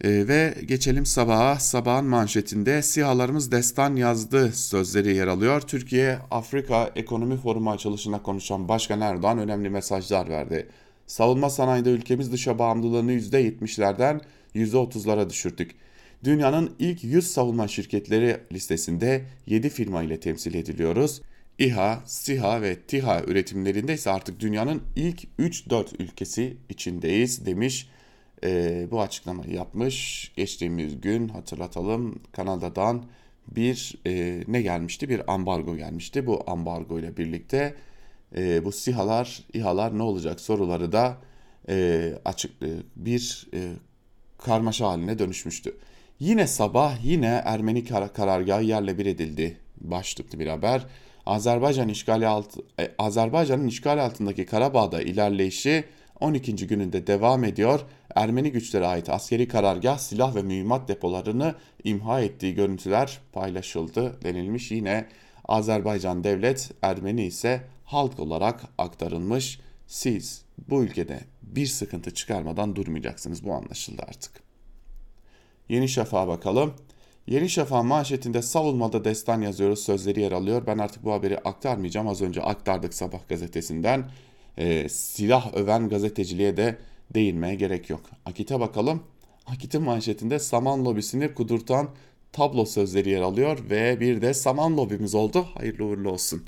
E, 0.03 0.27
ve 0.27 0.55
geçelim 0.65 1.05
sabaha. 1.05 1.59
Sabahın 1.59 2.05
manşetinde 2.05 2.81
sihalarımız 2.81 3.51
destan 3.51 3.95
yazdı 3.95 4.51
sözleri 4.51 5.15
yer 5.15 5.27
alıyor. 5.27 5.61
Türkiye 5.61 6.19
Afrika 6.31 6.91
Ekonomi 6.95 7.37
Forumu 7.37 7.71
açılışında 7.71 8.23
konuşan 8.23 8.67
Başkan 8.67 9.01
Erdoğan 9.01 9.39
önemli 9.39 9.69
mesajlar 9.69 10.29
verdi. 10.29 10.67
Savunma 11.07 11.49
sanayide 11.49 11.89
ülkemiz 11.89 12.31
dışa 12.31 12.59
bağımlılığını 12.59 13.13
%70'lerden 13.13 14.21
%30'lara 14.55 15.29
düşürdük. 15.29 15.71
Dünyanın 16.23 16.75
ilk 16.79 17.03
100 17.03 17.31
savunma 17.31 17.67
şirketleri 17.67 18.37
listesinde 18.51 19.25
7 19.47 19.69
firma 19.69 20.03
ile 20.03 20.19
temsil 20.19 20.53
ediliyoruz. 20.53 21.21
İHA, 21.59 22.03
SİHA 22.05 22.61
ve 22.61 22.75
TİHA 22.75 23.23
üretimlerinde 23.23 23.93
ise 23.93 24.11
artık 24.11 24.39
dünyanın 24.39 24.81
ilk 24.95 25.23
3-4 25.39 25.85
ülkesi 25.99 26.57
içindeyiz 26.69 27.45
demiş. 27.45 27.89
Ee, 28.43 28.87
bu 28.91 29.01
açıklamayı 29.01 29.53
yapmış. 29.53 30.31
Geçtiğimiz 30.35 31.01
gün 31.01 31.27
hatırlatalım 31.27 32.19
Kanada'dan 32.31 33.05
bir 33.47 33.95
e, 34.07 34.43
ne 34.47 34.61
gelmişti? 34.61 35.09
Bir 35.09 35.33
ambargo 35.33 35.75
gelmişti. 35.77 36.27
Bu 36.27 36.43
ambargo 36.47 36.99
ile 36.99 37.17
birlikte 37.17 37.75
e, 38.37 38.65
bu 38.65 38.71
SİHA'lar, 38.71 39.43
İHA'lar 39.53 39.97
ne 39.97 40.03
olacak 40.03 40.39
soruları 40.39 40.91
da 40.91 41.17
e, 41.69 42.13
açık 42.25 42.63
e, 42.63 42.69
bir 42.95 43.47
e, 43.53 43.71
karmaşa 44.37 44.87
haline 44.87 45.19
dönüşmüştü. 45.19 45.75
Yine 46.19 46.47
sabah 46.47 47.05
yine 47.05 47.41
Ermeni 47.45 47.85
kar 47.85 48.13
karargahı 48.13 48.63
yerle 48.63 48.97
bir 48.97 49.05
edildi. 49.05 49.57
Başlıklı 49.77 50.39
bir 50.39 50.47
haber. 50.47 50.85
Azerbaycan 51.25 51.89
işgali 51.89 52.27
altı, 52.27 52.61
e, 52.79 52.91
Azerbaycan'ın 52.97 53.67
işgal 53.67 54.05
altındaki 54.05 54.45
Karabağ'da 54.45 55.01
ilerleyişi 55.01 55.83
12. 56.19 56.67
gününde 56.67 57.07
devam 57.07 57.43
ediyor. 57.43 57.79
Ermeni 58.15 58.51
güçlere 58.51 58.85
ait 58.87 59.09
askeri 59.09 59.47
karargah 59.47 59.97
silah 59.97 60.35
ve 60.35 60.41
mühimmat 60.41 60.87
depolarını 60.87 61.55
imha 61.83 62.21
ettiği 62.21 62.53
görüntüler 62.53 63.19
paylaşıldı 63.33 64.21
denilmiş. 64.23 64.71
Yine 64.71 65.07
Azerbaycan 65.47 66.23
devlet, 66.23 66.71
Ermeni 66.81 67.25
ise 67.25 67.61
halk 67.85 68.19
olarak 68.19 68.61
aktarılmış. 68.77 69.59
Siz 69.87 70.45
bu 70.69 70.83
ülkede 70.83 71.19
bir 71.41 71.67
sıkıntı 71.67 72.13
çıkarmadan 72.13 72.75
durmayacaksınız. 72.75 73.43
Bu 73.43 73.53
anlaşıldı 73.53 74.01
artık. 74.07 74.31
Yeni 75.69 75.89
Şafak'a 75.89 76.27
bakalım. 76.27 76.73
Yeni 77.27 77.49
Şafak 77.49 77.85
manşetinde 77.85 78.41
savunmada 78.41 79.05
destan 79.05 79.41
yazıyoruz 79.41 79.79
sözleri 79.79 80.21
yer 80.21 80.31
alıyor. 80.31 80.63
Ben 80.67 80.77
artık 80.77 81.03
bu 81.03 81.13
haberi 81.13 81.37
aktarmayacağım. 81.37 82.07
Az 82.07 82.21
önce 82.21 82.41
aktardık 82.41 82.93
Sabah 82.93 83.27
gazetesinden. 83.29 84.11
Ee, 84.57 84.89
silah 84.89 85.53
öven 85.53 85.89
gazeteciliğe 85.89 86.57
de 86.57 86.77
değinmeye 87.13 87.55
gerek 87.55 87.89
yok. 87.89 88.01
Akit'e 88.25 88.59
bakalım. 88.59 89.03
Akit'in 89.45 89.81
manşetinde 89.81 90.39
saman 90.39 90.85
lobisini 90.85 91.33
kudurtan 91.33 91.89
tablo 92.31 92.65
sözleri 92.65 93.09
yer 93.09 93.21
alıyor 93.21 93.59
ve 93.69 93.99
bir 93.99 94.21
de 94.21 94.33
saman 94.33 94.77
lobimiz 94.77 95.15
oldu. 95.15 95.45
Hayırlı 95.53 95.85
uğurlu 95.85 96.09
olsun. 96.09 96.43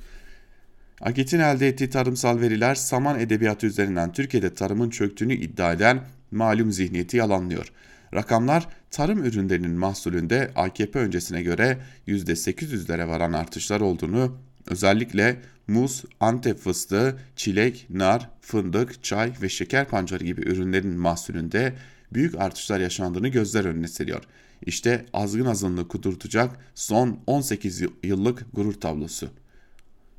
Akit'in 1.02 1.40
elde 1.40 1.68
ettiği 1.68 1.90
tarımsal 1.90 2.40
veriler 2.42 2.76
saman 2.76 3.20
edebiyatı 3.20 3.68
üzerinden 3.68 4.12
Türkiye'de 4.14 4.54
tarımın 4.54 4.90
çöktüğünü 4.90 5.34
iddia 5.34 5.74
eden 5.74 6.02
malum 6.32 6.72
zihniyeti 6.72 7.18
yalanlıyor. 7.18 7.72
Rakamlar 8.14 8.68
tarım 8.92 9.24
ürünlerinin 9.24 9.72
mahsulünde 9.72 10.52
AKP 10.56 11.00
öncesine 11.00 11.42
göre 11.42 11.78
%800'lere 12.08 13.08
varan 13.08 13.34
artışlar 13.34 13.82
olduğunu, 13.82 14.38
özellikle 14.68 15.42
muz, 15.68 16.04
antep 16.20 16.60
fıstığı, 16.60 17.20
çilek, 17.36 17.88
nar, 17.90 18.30
fındık, 18.42 19.04
çay 19.04 19.34
ve 19.42 19.50
şeker 19.50 19.88
pancarı 19.88 20.24
gibi 20.24 20.42
ürünlerin 20.42 20.98
mahsulünde 21.00 21.76
büyük 22.14 22.36
artışlar 22.36 22.80
yaşandığını 22.80 23.28
gözler 23.28 23.66
önüne 23.66 23.88
seriyor. 23.88 24.24
İşte 24.66 25.06
azgın 25.14 25.46
azınlığı 25.46 25.88
kudurtacak 25.88 26.60
son 26.76 27.20
18 27.28 27.82
yıllık 28.04 28.46
gurur 28.54 28.74
tablosu. 28.74 29.30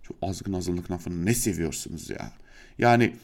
Şu 0.02 0.14
azgın 0.22 0.52
azınlık 0.52 0.90
lafını 0.90 1.26
ne 1.26 1.34
seviyorsunuz 1.34 2.10
ya? 2.10 2.32
Yani 2.78 3.16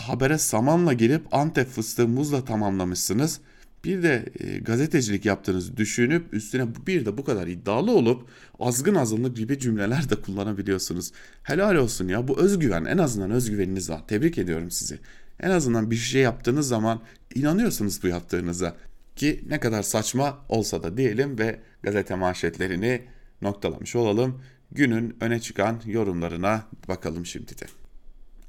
habere 0.00 0.38
samanla 0.38 0.92
gelip 0.92 1.34
Antep 1.34 1.68
fıstığı 1.68 2.08
muzla 2.08 2.44
tamamlamışsınız. 2.44 3.40
Bir 3.84 4.02
de 4.02 4.24
e, 4.40 4.58
gazetecilik 4.58 5.24
yaptığınızı 5.24 5.76
düşünüp 5.76 6.34
üstüne 6.34 6.66
bir 6.86 7.06
de 7.06 7.18
bu 7.18 7.24
kadar 7.24 7.46
iddialı 7.46 7.92
olup 7.92 8.28
azgın 8.60 8.94
azınlık 8.94 9.36
gibi 9.36 9.58
cümleler 9.58 10.10
de 10.10 10.16
kullanabiliyorsunuz. 10.16 11.12
Helal 11.42 11.74
olsun 11.74 12.08
ya 12.08 12.28
bu 12.28 12.38
özgüven 12.38 12.84
en 12.84 12.98
azından 12.98 13.30
özgüveniniz 13.30 13.90
var. 13.90 14.08
Tebrik 14.08 14.38
ediyorum 14.38 14.70
sizi. 14.70 14.98
En 15.40 15.50
azından 15.50 15.90
bir 15.90 15.96
şey 15.96 16.22
yaptığınız 16.22 16.68
zaman 16.68 17.00
inanıyorsunuz 17.34 18.02
bu 18.02 18.06
yaptığınıza. 18.06 18.76
Ki 19.16 19.44
ne 19.48 19.60
kadar 19.60 19.82
saçma 19.82 20.38
olsa 20.48 20.82
da 20.82 20.96
diyelim 20.96 21.38
ve 21.38 21.60
gazete 21.82 22.14
manşetlerini 22.14 23.02
noktalamış 23.42 23.96
olalım 23.96 24.42
günün 24.72 25.16
öne 25.20 25.40
çıkan 25.40 25.80
yorumlarına 25.86 26.66
bakalım 26.88 27.26
şimdi 27.26 27.58
de. 27.58 27.66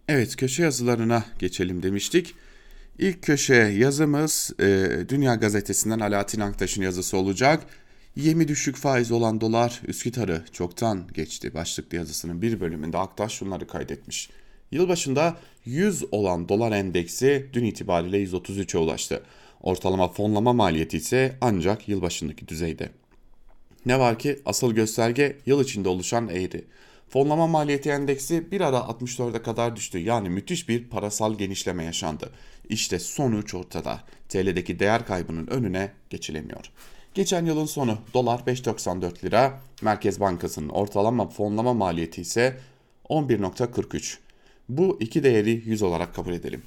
Evet 0.08 0.36
köşe 0.36 0.64
yazılarına 0.64 1.26
geçelim 1.40 1.84
demiştik. 1.84 2.36
İlk 3.00 3.22
köşe 3.22 3.54
yazımız 3.54 4.52
e, 4.60 4.90
Dünya 5.10 5.36
Gazetesi'nden 5.36 6.00
Alaaddin 6.00 6.40
Aktaş'ın 6.40 6.82
yazısı 6.82 7.18
olacak. 7.18 7.66
Yemi 8.16 8.48
düşük 8.48 8.76
faiz 8.76 9.12
olan 9.12 9.42
dolar 9.42 9.82
Üsküdar'ı 9.88 10.44
çoktan 10.52 11.08
geçti. 11.14 11.54
Başlıklı 11.54 11.98
yazısının 11.98 12.42
bir 12.42 12.60
bölümünde 12.60 12.98
Aktaş 12.98 13.34
şunları 13.34 13.68
kaydetmiş. 13.68 14.30
Yılbaşında 14.72 15.38
100 15.66 16.14
olan 16.14 16.50
dolar 16.50 16.72
endeksi 16.72 17.50
dün 17.54 17.64
itibariyle 17.64 18.24
133'e 18.24 18.80
ulaştı. 18.80 19.24
Ortalama 19.62 20.08
fonlama 20.08 20.54
maliyeti 20.54 20.98
ise 20.98 21.38
ancak 21.42 21.90
yılbaşındaki 21.90 22.48
düzeyde. 22.48 22.90
Ne 23.86 24.00
var 24.00 24.20
ki 24.20 24.40
asıl 24.46 24.72
gösterge 24.72 25.38
yıl 25.46 25.64
içinde 25.64 25.90
oluşan 25.90 26.30
eğri. 26.30 26.66
Fonlama 27.10 27.48
maliyeti 27.48 27.90
endeksi 27.90 28.52
bir 28.52 28.62
ara 28.62 28.78
64'e 28.78 29.42
kadar 29.42 29.76
düştü. 29.76 30.00
Yani 30.00 30.30
müthiş 30.30 30.70
bir 30.70 30.84
parasal 30.84 31.38
genişleme 31.38 31.84
yaşandı. 31.84 32.30
İşte 32.70 33.00
sonuç 33.00 33.54
ortada. 33.54 34.04
TL'deki 34.30 34.80
değer 34.80 35.06
kaybının 35.06 35.48
önüne 35.48 35.92
geçilemiyor. 36.10 36.72
Geçen 37.14 37.46
yılın 37.46 37.66
sonu 37.66 37.98
dolar 38.14 38.40
5.94 38.40 39.24
lira, 39.24 39.62
Merkez 39.82 40.20
Bankası'nın 40.20 40.70
ortalama 40.70 41.30
fonlama 41.30 41.74
maliyeti 41.74 42.22
ise 42.22 42.58
11.43. 43.10 44.18
Bu 44.70 44.98
iki 45.00 45.24
değeri 45.24 45.64
100 45.66 45.82
olarak 45.82 46.16
kabul 46.16 46.34
edelim. 46.34 46.62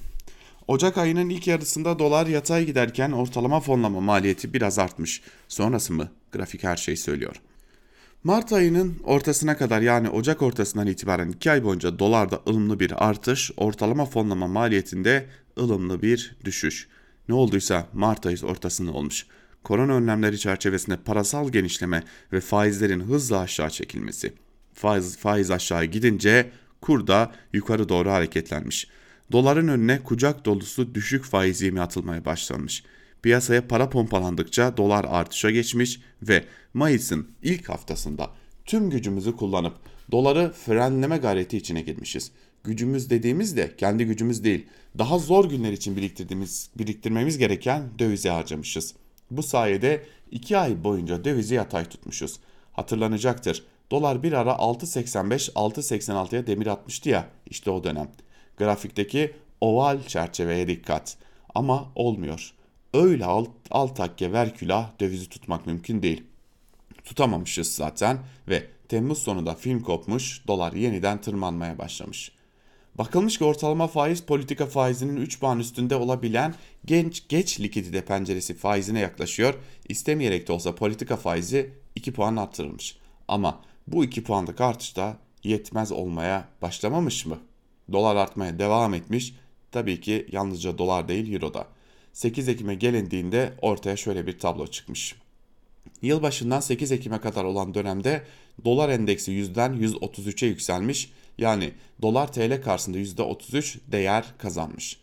Ocak 0.67 0.97
ayının 0.97 1.29
ilk 1.29 1.47
yarısında 1.47 1.99
dolar 1.99 2.27
yatay 2.27 2.65
giderken 2.65 3.11
ortalama 3.11 3.59
fonlama 3.59 3.99
maliyeti 3.99 4.53
biraz 4.53 4.79
artmış. 4.79 5.21
Sonrası 5.47 5.93
mı? 5.93 6.09
Grafik 6.31 6.63
her 6.63 6.77
şeyi 6.77 6.97
söylüyor. 6.97 7.35
Mart 8.23 8.53
ayının 8.53 8.95
ortasına 9.03 9.57
kadar 9.57 9.81
yani 9.81 10.09
Ocak 10.09 10.41
ortasından 10.41 10.87
itibaren 10.87 11.29
2 11.29 11.51
ay 11.51 11.63
boyunca 11.63 11.99
dolarda 11.99 12.39
ılımlı 12.47 12.79
bir 12.79 13.07
artış, 13.09 13.51
ortalama 13.57 14.05
fonlama 14.05 14.47
maliyetinde 14.47 15.25
ılımlı 15.59 16.01
bir 16.01 16.35
düşüş. 16.45 16.87
Ne 17.29 17.35
olduysa 17.35 17.87
Mart 17.93 18.25
ayı 18.25 18.37
ortasında 18.43 18.91
olmuş. 18.91 19.25
Korona 19.63 19.93
önlemleri 19.93 20.39
çerçevesinde 20.39 20.97
parasal 20.97 21.49
genişleme 21.49 22.03
ve 22.33 22.41
faizlerin 22.41 22.99
hızla 22.99 23.39
aşağı 23.39 23.69
çekilmesi. 23.69 24.33
Faiz, 24.73 25.17
faiz 25.17 25.51
aşağı 25.51 25.85
gidince 25.85 26.51
kur 26.81 27.07
da 27.07 27.31
yukarı 27.53 27.89
doğru 27.89 28.11
hareketlenmiş. 28.11 28.87
Doların 29.31 29.67
önüne 29.67 30.03
kucak 30.03 30.45
dolusu 30.45 30.95
düşük 30.95 31.25
faiz 31.25 31.61
yemi 31.61 31.81
atılmaya 31.81 32.25
başlanmış. 32.25 32.83
Piyasaya 33.21 33.67
para 33.67 33.89
pompalandıkça 33.89 34.77
dolar 34.77 35.05
artışa 35.09 35.51
geçmiş 35.51 36.01
ve 36.21 36.45
Mayıs'ın 36.73 37.27
ilk 37.43 37.69
haftasında 37.69 38.29
tüm 38.65 38.89
gücümüzü 38.89 39.35
kullanıp 39.35 39.73
doları 40.11 40.53
frenleme 40.65 41.17
gayreti 41.17 41.57
içine 41.57 41.81
girmişiz. 41.81 42.31
Gücümüz 42.63 43.09
dediğimiz 43.09 43.57
de 43.57 43.75
kendi 43.75 44.05
gücümüz 44.05 44.43
değil. 44.43 44.67
Daha 44.97 45.17
zor 45.19 45.49
günler 45.49 45.71
için 45.71 45.97
biriktirdiğimiz, 45.97 46.69
biriktirmemiz 46.75 47.37
gereken 47.37 47.99
dövize 47.99 48.29
harcamışız. 48.29 48.93
Bu 49.31 49.43
sayede 49.43 50.05
2 50.31 50.57
ay 50.57 50.83
boyunca 50.83 51.25
dövizi 51.25 51.55
yatay 51.55 51.85
tutmuşuz. 51.85 52.39
Hatırlanacaktır. 52.73 53.63
Dolar 53.91 54.23
bir 54.23 54.33
ara 54.33 54.51
6.85-6.86'ya 54.51 56.47
demir 56.47 56.67
atmıştı 56.67 57.09
ya 57.09 57.27
işte 57.49 57.71
o 57.71 57.83
dönem. 57.83 58.09
Grafikteki 58.57 59.33
oval 59.61 60.03
çerçeveye 60.07 60.67
dikkat. 60.67 61.17
Ama 61.55 61.91
olmuyor. 61.95 62.53
Öyle 62.93 63.25
alt, 63.25 63.49
alt 63.71 63.97
takke 63.97 64.31
ver 64.31 64.55
külah 64.55 64.89
dövizi 64.99 65.29
tutmak 65.29 65.67
mümkün 65.67 66.01
değil. 66.01 66.23
Tutamamışız 67.05 67.75
zaten 67.75 68.17
ve 68.49 68.67
Temmuz 68.93 69.17
sonunda 69.17 69.55
film 69.55 69.79
kopmuş, 69.79 70.47
dolar 70.47 70.73
yeniden 70.73 71.21
tırmanmaya 71.21 71.77
başlamış. 71.77 72.31
Bakılmış 72.97 73.37
ki 73.37 73.43
ortalama 73.43 73.87
faiz 73.87 74.21
politika 74.21 74.65
faizinin 74.65 75.17
3 75.17 75.39
puan 75.39 75.59
üstünde 75.59 75.95
olabilen 75.95 76.55
genç 76.85 77.27
geç 77.27 77.59
likidite 77.59 78.05
penceresi 78.05 78.53
faizine 78.53 78.99
yaklaşıyor. 78.99 79.53
İstemeyerek 79.89 80.47
de 80.47 80.51
olsa 80.51 80.75
politika 80.75 81.17
faizi 81.17 81.73
2 81.95 82.13
puan 82.13 82.35
arttırılmış. 82.35 82.97
Ama 83.27 83.61
bu 83.87 84.05
2 84.05 84.23
puanlık 84.23 84.61
artış 84.61 84.95
da 84.95 85.17
yetmez 85.43 85.91
olmaya 85.91 86.47
başlamamış 86.61 87.25
mı? 87.25 87.39
Dolar 87.91 88.15
artmaya 88.15 88.59
devam 88.59 88.93
etmiş. 88.93 89.35
Tabii 89.71 90.01
ki 90.01 90.27
yalnızca 90.31 90.77
dolar 90.77 91.07
değil 91.07 91.33
euroda. 91.33 91.67
8 92.13 92.49
Ekim'e 92.49 92.75
gelindiğinde 92.75 93.53
ortaya 93.61 93.95
şöyle 93.97 94.27
bir 94.27 94.39
tablo 94.39 94.67
çıkmış. 94.67 95.15
Yılbaşından 96.01 96.59
8 96.59 96.91
Ekim'e 96.91 97.19
kadar 97.19 97.43
olan 97.43 97.73
dönemde 97.73 98.23
dolar 98.65 98.89
endeksi 98.89 99.31
yüzden 99.31 99.73
133'e 99.73 100.47
yükselmiş. 100.47 101.11
Yani 101.37 101.73
dolar 102.01 102.33
TL 102.33 102.61
karşısında 102.61 102.97
%33 102.97 103.77
değer 103.87 104.25
kazanmış. 104.37 104.99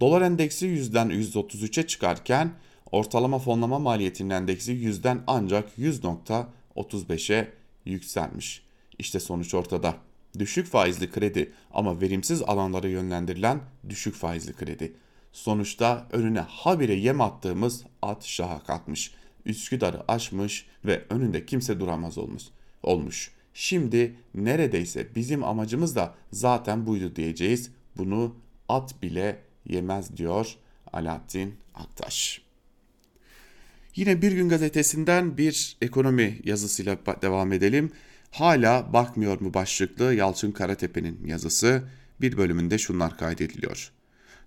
Dolar 0.00 0.22
endeksi 0.22 0.66
yüzden 0.66 1.08
133'e 1.08 1.86
çıkarken 1.86 2.52
ortalama 2.92 3.38
fonlama 3.38 3.78
maliyetinin 3.78 4.30
endeksi 4.30 4.72
yüzden 4.72 5.22
ancak 5.26 5.78
100.35'e 5.78 7.52
yükselmiş. 7.84 8.62
İşte 8.98 9.20
sonuç 9.20 9.54
ortada. 9.54 9.96
Düşük 10.38 10.66
faizli 10.66 11.10
kredi 11.10 11.52
ama 11.74 12.00
verimsiz 12.00 12.42
alanlara 12.42 12.88
yönlendirilen 12.88 13.60
düşük 13.88 14.14
faizli 14.14 14.52
kredi. 14.52 14.92
Sonuçta 15.32 16.08
önüne 16.12 16.40
habire 16.40 16.94
yem 16.94 17.20
attığımız 17.20 17.84
at 18.02 18.24
şaha 18.24 18.62
kalkmış. 18.64 19.14
Üsküdar'ı 19.46 20.02
aşmış 20.08 20.66
ve 20.84 21.02
önünde 21.10 21.46
kimse 21.46 21.80
duramaz 21.80 22.18
olmuş. 22.18 22.42
olmuş. 22.82 23.32
Şimdi 23.54 24.16
neredeyse 24.34 25.14
bizim 25.14 25.44
amacımız 25.44 25.96
da 25.96 26.14
zaten 26.32 26.86
buydu 26.86 27.16
diyeceğiz. 27.16 27.70
Bunu 27.96 28.36
at 28.68 29.02
bile 29.02 29.42
yemez 29.68 30.16
diyor 30.16 30.56
Alaaddin 30.92 31.54
Aktaş. 31.74 32.42
Yine 33.96 34.22
Bir 34.22 34.32
Gün 34.32 34.48
Gazetesi'nden 34.48 35.36
bir 35.36 35.76
ekonomi 35.82 36.40
yazısıyla 36.44 36.98
devam 37.22 37.52
edelim. 37.52 37.92
Hala 38.30 38.92
bakmıyor 38.92 39.40
mu 39.40 39.54
başlıklı 39.54 40.14
Yalçın 40.14 40.52
Karatepe'nin 40.52 41.26
yazısı 41.26 41.82
bir 42.20 42.36
bölümünde 42.36 42.78
şunlar 42.78 43.18
kaydediliyor. 43.18 43.92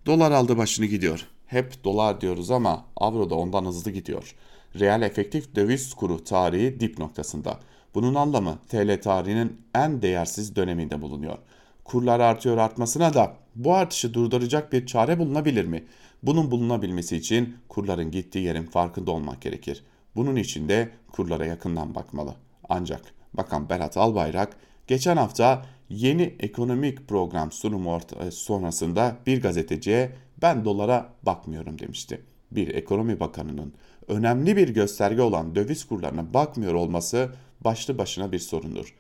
Dolar 0.06 0.32
aldı 0.32 0.58
başını 0.58 0.86
gidiyor. 0.86 1.28
Hep 1.46 1.84
dolar 1.84 2.22
diyoruz 2.22 2.52
ama 2.52 2.86
avro 2.96 3.30
da 3.30 3.36
ondan 3.36 3.66
hızlı 3.66 3.92
gidiyor. 3.92 4.36
Reel 4.80 5.02
efektif 5.02 5.56
döviz 5.56 5.94
kuru 5.94 6.24
tarihi 6.24 6.80
dip 6.80 6.98
noktasında. 7.00 7.60
Bunun 7.96 8.16
anlamı 8.16 8.58
TL 8.70 9.02
tarihinin 9.02 9.62
en 9.76 10.02
değersiz 10.02 10.56
döneminde 10.56 11.02
bulunuyor. 11.02 11.38
Kurlar 11.84 12.20
artıyor 12.20 12.58
artmasına 12.58 13.14
da 13.14 13.34
bu 13.56 13.74
artışı 13.74 14.14
durduracak 14.14 14.74
bir 14.74 14.86
çare 14.86 15.20
bulunabilir 15.20 15.66
mi? 15.66 15.84
Bunun 16.24 16.52
bulunabilmesi 16.52 17.18
için 17.18 17.58
kurların 17.70 18.12
gittiği 18.12 18.46
yerin 18.46 18.66
farkında 18.66 19.12
olmak 19.12 19.42
gerekir. 19.42 19.84
Bunun 20.16 20.36
için 20.36 20.70
de 20.70 20.90
kurlara 21.12 21.46
yakından 21.46 21.96
bakmalı. 21.96 22.36
Ancak 22.70 23.02
Bakan 23.34 23.70
Berat 23.70 23.98
Albayrak 23.98 24.58
geçen 24.88 25.18
hafta 25.18 25.66
yeni 25.90 26.36
ekonomik 26.40 27.08
program 27.08 27.52
sunumu 27.52 28.00
e, 28.20 28.32
sonrasında 28.32 29.16
bir 29.28 29.42
gazeteciye 29.42 30.12
ben 30.42 30.66
dolara 30.66 31.10
bakmıyorum 31.24 31.80
demişti. 31.80 32.22
Bir 32.52 32.68
ekonomi 32.68 33.20
bakanının 33.20 33.74
önemli 34.08 34.58
bir 34.58 34.70
gösterge 34.70 35.22
olan 35.22 35.56
döviz 35.56 35.86
kurlarına 35.86 36.34
bakmıyor 36.34 36.74
olması 36.74 37.30
başlı 37.62 37.98
başına 37.98 38.32
bir 38.32 38.40
sorundur. 38.40 38.94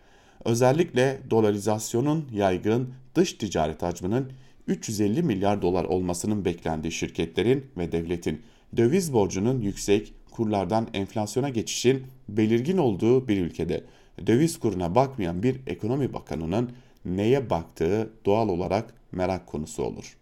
Özellikle 0.45 1.19
dolarizasyonun 1.29 2.29
yaygın 2.33 2.93
dış 3.15 3.33
ticaret 3.33 3.81
hacminin 3.81 4.27
350 4.67 5.23
milyar 5.23 5.61
dolar 5.61 5.83
olmasının 5.83 6.45
beklendiği 6.45 6.91
şirketlerin 6.91 7.65
ve 7.77 7.91
devletin 7.91 8.41
döviz 8.77 9.13
borcunun 9.13 9.61
yüksek, 9.61 10.13
kurlardan 10.31 10.87
enflasyona 10.93 11.49
geçişin 11.49 12.03
belirgin 12.29 12.77
olduğu 12.77 13.27
bir 13.27 13.37
ülkede 13.41 13.83
döviz 14.27 14.59
kuruna 14.59 14.95
bakmayan 14.95 15.43
bir 15.43 15.59
ekonomi 15.67 16.13
bakanının 16.13 16.71
neye 17.05 17.49
baktığı 17.49 18.13
doğal 18.25 18.49
olarak 18.49 18.93
merak 19.11 19.47
konusu 19.47 19.83
olur. 19.83 20.17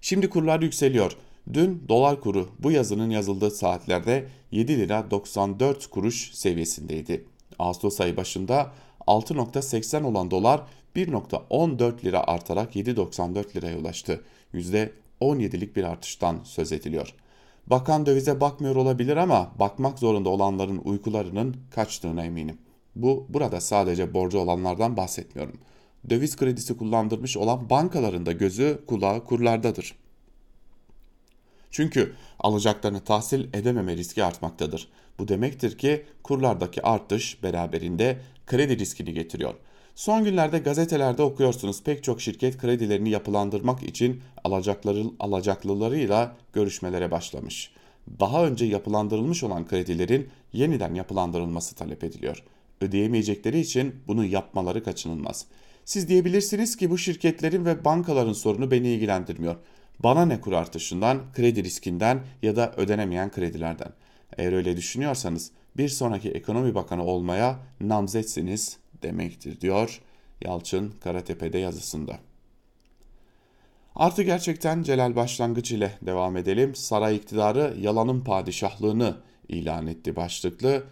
Şimdi 0.00 0.28
kurlar 0.30 0.62
yükseliyor. 0.62 1.16
Dün 1.52 1.84
dolar 1.88 2.20
kuru 2.20 2.48
bu 2.58 2.70
yazının 2.70 3.10
yazıldığı 3.10 3.50
saatlerde 3.50 4.28
7 4.50 4.78
lira 4.78 5.10
94 5.10 5.86
kuruş 5.86 6.30
seviyesindeydi. 6.34 7.24
Ağustos 7.58 8.00
ayı 8.00 8.16
başında 8.16 8.72
6.80 9.06 10.04
olan 10.04 10.30
dolar 10.30 10.62
1.14 10.96 12.04
lira 12.04 12.24
artarak 12.26 12.76
7.94 12.76 13.56
liraya 13.56 13.78
ulaştı. 13.78 14.24
%17'lik 14.54 15.76
bir 15.76 15.84
artıştan 15.84 16.40
söz 16.44 16.72
ediliyor. 16.72 17.14
Bakan 17.66 18.06
dövize 18.06 18.40
bakmıyor 18.40 18.76
olabilir 18.76 19.16
ama 19.16 19.52
bakmak 19.58 19.98
zorunda 19.98 20.28
olanların 20.28 20.80
uykularının 20.84 21.56
kaçtığına 21.70 22.24
eminim. 22.24 22.58
Bu 22.96 23.26
burada 23.28 23.60
sadece 23.60 24.14
borcu 24.14 24.38
olanlardan 24.38 24.96
bahsetmiyorum. 24.96 25.58
Döviz 26.10 26.36
kredisi 26.36 26.76
kullandırmış 26.76 27.36
olan 27.36 27.70
bankaların 27.70 28.26
da 28.26 28.32
gözü 28.32 28.78
kulağı 28.86 29.24
kurlardadır. 29.24 30.05
Çünkü 31.76 32.12
alacaklarını 32.40 33.00
tahsil 33.00 33.44
edememe 33.54 33.96
riski 33.96 34.24
artmaktadır. 34.24 34.88
Bu 35.18 35.28
demektir 35.28 35.78
ki 35.78 36.04
kurlardaki 36.22 36.82
artış 36.82 37.42
beraberinde 37.42 38.18
kredi 38.46 38.78
riskini 38.78 39.12
getiriyor. 39.12 39.54
Son 39.94 40.24
günlerde 40.24 40.58
gazetelerde 40.58 41.22
okuyorsunuz 41.22 41.82
pek 41.82 42.04
çok 42.04 42.20
şirket 42.20 42.58
kredilerini 42.58 43.10
yapılandırmak 43.10 43.82
için 43.82 44.22
alacakları, 44.44 45.04
alacaklılarıyla 45.20 46.36
görüşmelere 46.52 47.10
başlamış. 47.10 47.70
Daha 48.20 48.46
önce 48.46 48.64
yapılandırılmış 48.64 49.42
olan 49.42 49.68
kredilerin 49.68 50.28
yeniden 50.52 50.94
yapılandırılması 50.94 51.74
talep 51.74 52.04
ediliyor. 52.04 52.42
Ödeyemeyecekleri 52.80 53.60
için 53.60 53.94
bunu 54.06 54.24
yapmaları 54.24 54.84
kaçınılmaz. 54.84 55.46
Siz 55.84 56.08
diyebilirsiniz 56.08 56.76
ki 56.76 56.90
bu 56.90 56.98
şirketlerin 56.98 57.64
ve 57.64 57.84
bankaların 57.84 58.32
sorunu 58.32 58.70
beni 58.70 58.88
ilgilendirmiyor. 58.88 59.56
Bana 59.98 60.26
ne 60.26 60.40
kur 60.40 60.52
artışından, 60.52 61.32
kredi 61.32 61.64
riskinden 61.64 62.20
ya 62.42 62.56
da 62.56 62.72
ödenemeyen 62.76 63.30
kredilerden. 63.30 63.92
Eğer 64.36 64.52
öyle 64.52 64.76
düşünüyorsanız 64.76 65.50
bir 65.76 65.88
sonraki 65.88 66.30
ekonomi 66.30 66.74
bakanı 66.74 67.04
olmaya 67.04 67.58
namzetsiniz 67.80 68.76
demektir 69.02 69.60
diyor 69.60 70.00
Yalçın 70.44 70.94
Karatepe'de 71.00 71.58
yazısında. 71.58 72.18
Artı 73.94 74.22
gerçekten 74.22 74.82
Celal 74.82 75.16
Başlangıç 75.16 75.72
ile 75.72 75.98
devam 76.02 76.36
edelim. 76.36 76.74
Saray 76.74 77.16
iktidarı 77.16 77.76
yalanın 77.80 78.20
padişahlığını 78.20 79.16
ilan 79.48 79.86
etti 79.86 80.16
başlıklı 80.16 80.84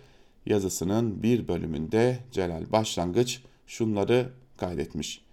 yazısının 0.47 1.23
bir 1.23 1.49
bölümünde 1.49 2.19
Celal 2.33 2.73
Başlangıç 2.73 3.43
şunları 3.67 4.33
kaydetmiş. 4.57 5.24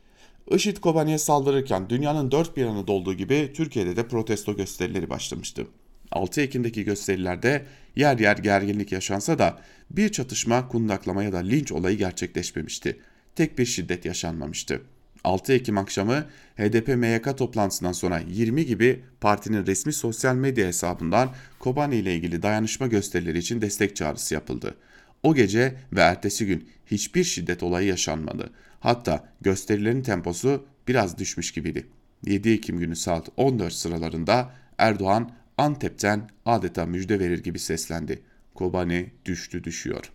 IŞİD 0.50 0.78
Kobani'ye 0.78 1.18
saldırırken 1.18 1.90
dünyanın 1.90 2.32
dört 2.32 2.58
bir 2.58 2.62
yanı 2.62 2.88
dolduğu 2.88 3.14
gibi 3.14 3.52
Türkiye'de 3.56 3.96
de 3.96 4.08
protesto 4.08 4.56
gösterileri 4.56 5.10
başlamıştı. 5.10 5.68
6 6.12 6.42
Ekim'deki 6.42 6.84
gösterilerde 6.84 7.66
yer 7.96 8.20
yer 8.20 8.38
gerginlik 8.38 8.92
yaşansa 8.92 9.40
da 9.40 9.62
bir 9.92 10.10
çatışma, 10.10 10.68
kundaklama 10.68 11.24
ya 11.24 11.34
da 11.34 11.38
linç 11.38 11.72
olayı 11.72 11.98
gerçekleşmemişti. 11.98 13.00
Tek 13.36 13.58
bir 13.58 13.66
şiddet 13.66 14.06
yaşanmamıştı. 14.06 14.82
6 15.24 15.54
Ekim 15.54 15.78
akşamı 15.78 16.26
HDP 16.58 16.88
MYK 16.88 17.38
toplantısından 17.38 17.92
sonra 17.92 18.22
20 18.30 18.66
gibi 18.66 19.04
partinin 19.22 19.66
resmi 19.66 19.94
sosyal 19.94 20.36
medya 20.36 20.68
hesabından 20.68 21.30
Kobani 21.60 21.96
ile 21.96 22.16
ilgili 22.16 22.42
dayanışma 22.42 22.88
gösterileri 22.88 23.38
için 23.38 23.62
destek 23.62 23.96
çağrısı 23.96 24.34
yapıldı. 24.34 24.76
O 25.24 25.36
gece 25.36 25.76
ve 25.94 26.02
ertesi 26.02 26.46
gün 26.46 26.70
hiçbir 26.86 27.24
şiddet 27.24 27.64
olayı 27.64 27.88
yaşanmadı. 27.88 28.50
Hatta 28.82 29.30
gösterilerin 29.42 30.02
temposu 30.02 30.66
biraz 30.88 31.18
düşmüş 31.18 31.52
gibiydi. 31.52 31.88
7 32.26 32.50
Ekim 32.50 32.80
günü 32.80 32.96
saat 32.96 33.30
14 33.38 33.74
sıralarında 33.74 34.52
Erdoğan 34.78 35.32
Antep'ten 35.58 36.30
adeta 36.46 36.86
müjde 36.86 37.20
verir 37.20 37.44
gibi 37.44 37.60
seslendi. 37.60 38.22
Kobani 38.56 39.12
düştü 39.26 39.64
düşüyor. 39.64 40.12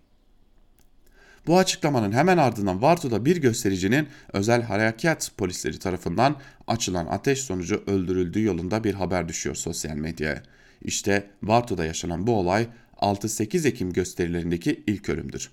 Bu 1.46 1.58
açıklamanın 1.58 2.12
hemen 2.12 2.38
ardından 2.38 2.82
Varto'da 2.82 3.24
bir 3.24 3.36
göstericinin 3.36 4.08
özel 4.32 4.62
harekat 4.62 5.32
polisleri 5.36 5.78
tarafından 5.78 6.36
açılan 6.66 7.06
ateş 7.06 7.40
sonucu 7.40 7.82
öldürüldüğü 7.86 8.42
yolunda 8.42 8.84
bir 8.84 8.94
haber 8.94 9.28
düşüyor 9.28 9.56
sosyal 9.56 9.96
medyaya. 9.96 10.42
İşte 10.82 11.30
Varto'da 11.42 11.84
yaşanan 11.84 12.26
bu 12.26 12.32
olay 12.32 12.66
6-8 12.96 13.68
Ekim 13.68 13.92
gösterilerindeki 13.92 14.82
ilk 14.86 15.08
ölümdür. 15.08 15.50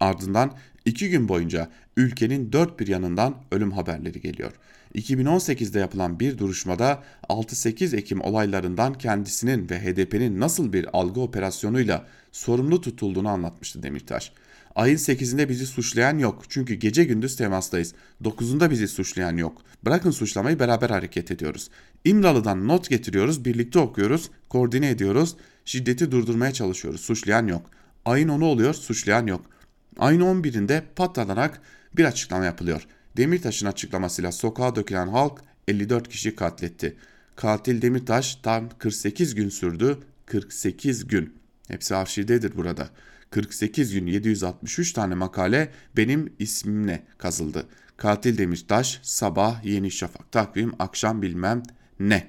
Ardından 0.00 0.56
iki 0.86 1.10
gün 1.10 1.28
boyunca 1.28 1.70
ülkenin 1.96 2.52
dört 2.52 2.80
bir 2.80 2.86
yanından 2.86 3.34
ölüm 3.52 3.72
haberleri 3.72 4.20
geliyor. 4.20 4.52
2018'de 4.94 5.78
yapılan 5.78 6.20
bir 6.20 6.38
duruşmada 6.38 7.02
6-8 7.28 7.96
Ekim 7.96 8.20
olaylarından 8.20 8.94
kendisinin 8.94 9.70
ve 9.70 9.80
HDP'nin 9.80 10.40
nasıl 10.40 10.72
bir 10.72 10.98
algı 10.98 11.20
operasyonuyla 11.20 12.06
sorumlu 12.32 12.80
tutulduğunu 12.80 13.28
anlatmıştı 13.28 13.82
Demirtaş. 13.82 14.32
Ayın 14.74 14.96
8'inde 14.96 15.48
bizi 15.48 15.66
suçlayan 15.66 16.18
yok 16.18 16.42
çünkü 16.48 16.74
gece 16.74 17.04
gündüz 17.04 17.36
temastayız. 17.36 17.94
9'unda 18.24 18.70
bizi 18.70 18.88
suçlayan 18.88 19.36
yok. 19.36 19.62
Bırakın 19.84 20.10
suçlamayı 20.10 20.58
beraber 20.58 20.90
hareket 20.90 21.30
ediyoruz. 21.30 21.70
İmralı'dan 22.04 22.68
not 22.68 22.90
getiriyoruz, 22.90 23.44
birlikte 23.44 23.78
okuyoruz, 23.78 24.30
koordine 24.48 24.90
ediyoruz, 24.90 25.36
şiddeti 25.64 26.10
durdurmaya 26.10 26.52
çalışıyoruz. 26.52 27.00
Suçlayan 27.00 27.46
yok. 27.46 27.70
Ayın 28.04 28.28
10'u 28.28 28.46
oluyor, 28.46 28.74
suçlayan 28.74 29.26
yok. 29.26 29.55
Ayın 29.98 30.20
11'inde 30.20 30.82
patlanarak 30.96 31.60
bir 31.96 32.04
açıklama 32.04 32.44
yapılıyor. 32.44 32.86
Demirtaş'ın 33.16 33.66
açıklamasıyla 33.66 34.32
sokağa 34.32 34.76
dökülen 34.76 35.08
halk 35.08 35.40
54 35.68 36.08
kişi 36.08 36.36
katletti. 36.36 36.96
Katil 37.36 37.82
Demirtaş 37.82 38.36
tam 38.36 38.68
48 38.78 39.34
gün 39.34 39.48
sürdü. 39.48 39.98
48 40.26 41.06
gün. 41.06 41.34
Hepsi 41.68 41.96
arşivdedir 41.96 42.56
burada. 42.56 42.88
48 43.30 43.92
gün 43.92 44.06
763 44.06 44.92
tane 44.92 45.14
makale 45.14 45.72
benim 45.96 46.32
ismimle 46.38 47.02
kazıldı. 47.18 47.66
Katil 47.96 48.38
Demirtaş 48.38 49.00
sabah 49.02 49.64
Yeni 49.64 49.90
Şafak 49.90 50.32
takvim 50.32 50.72
akşam 50.78 51.22
bilmem 51.22 51.62
ne. 52.00 52.28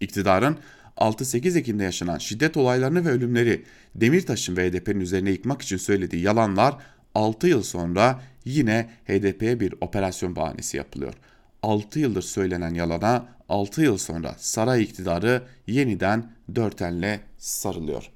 İktidarın 0.00 0.58
6-8 0.96 1.58
Ekim'de 1.58 1.84
yaşanan 1.84 2.18
şiddet 2.18 2.56
olaylarını 2.56 3.04
ve 3.04 3.08
ölümleri 3.08 3.64
Demirtaş'ın 3.94 4.56
ve 4.56 4.70
HDP'nin 4.70 5.00
üzerine 5.00 5.30
yıkmak 5.30 5.62
için 5.62 5.76
söylediği 5.76 6.22
yalanlar 6.22 6.76
6 7.14 7.48
yıl 7.48 7.62
sonra 7.62 8.20
yine 8.44 8.90
HDP'ye 9.08 9.60
bir 9.60 9.74
operasyon 9.80 10.36
bahanesi 10.36 10.76
yapılıyor. 10.76 11.14
6 11.62 11.98
yıldır 11.98 12.22
söylenen 12.22 12.74
yalana 12.74 13.26
6 13.48 13.82
yıl 13.82 13.98
sonra 13.98 14.34
saray 14.38 14.82
iktidarı 14.82 15.42
yeniden 15.66 16.32
dört 16.54 16.82
elle 16.82 17.20
sarılıyor. 17.38 18.10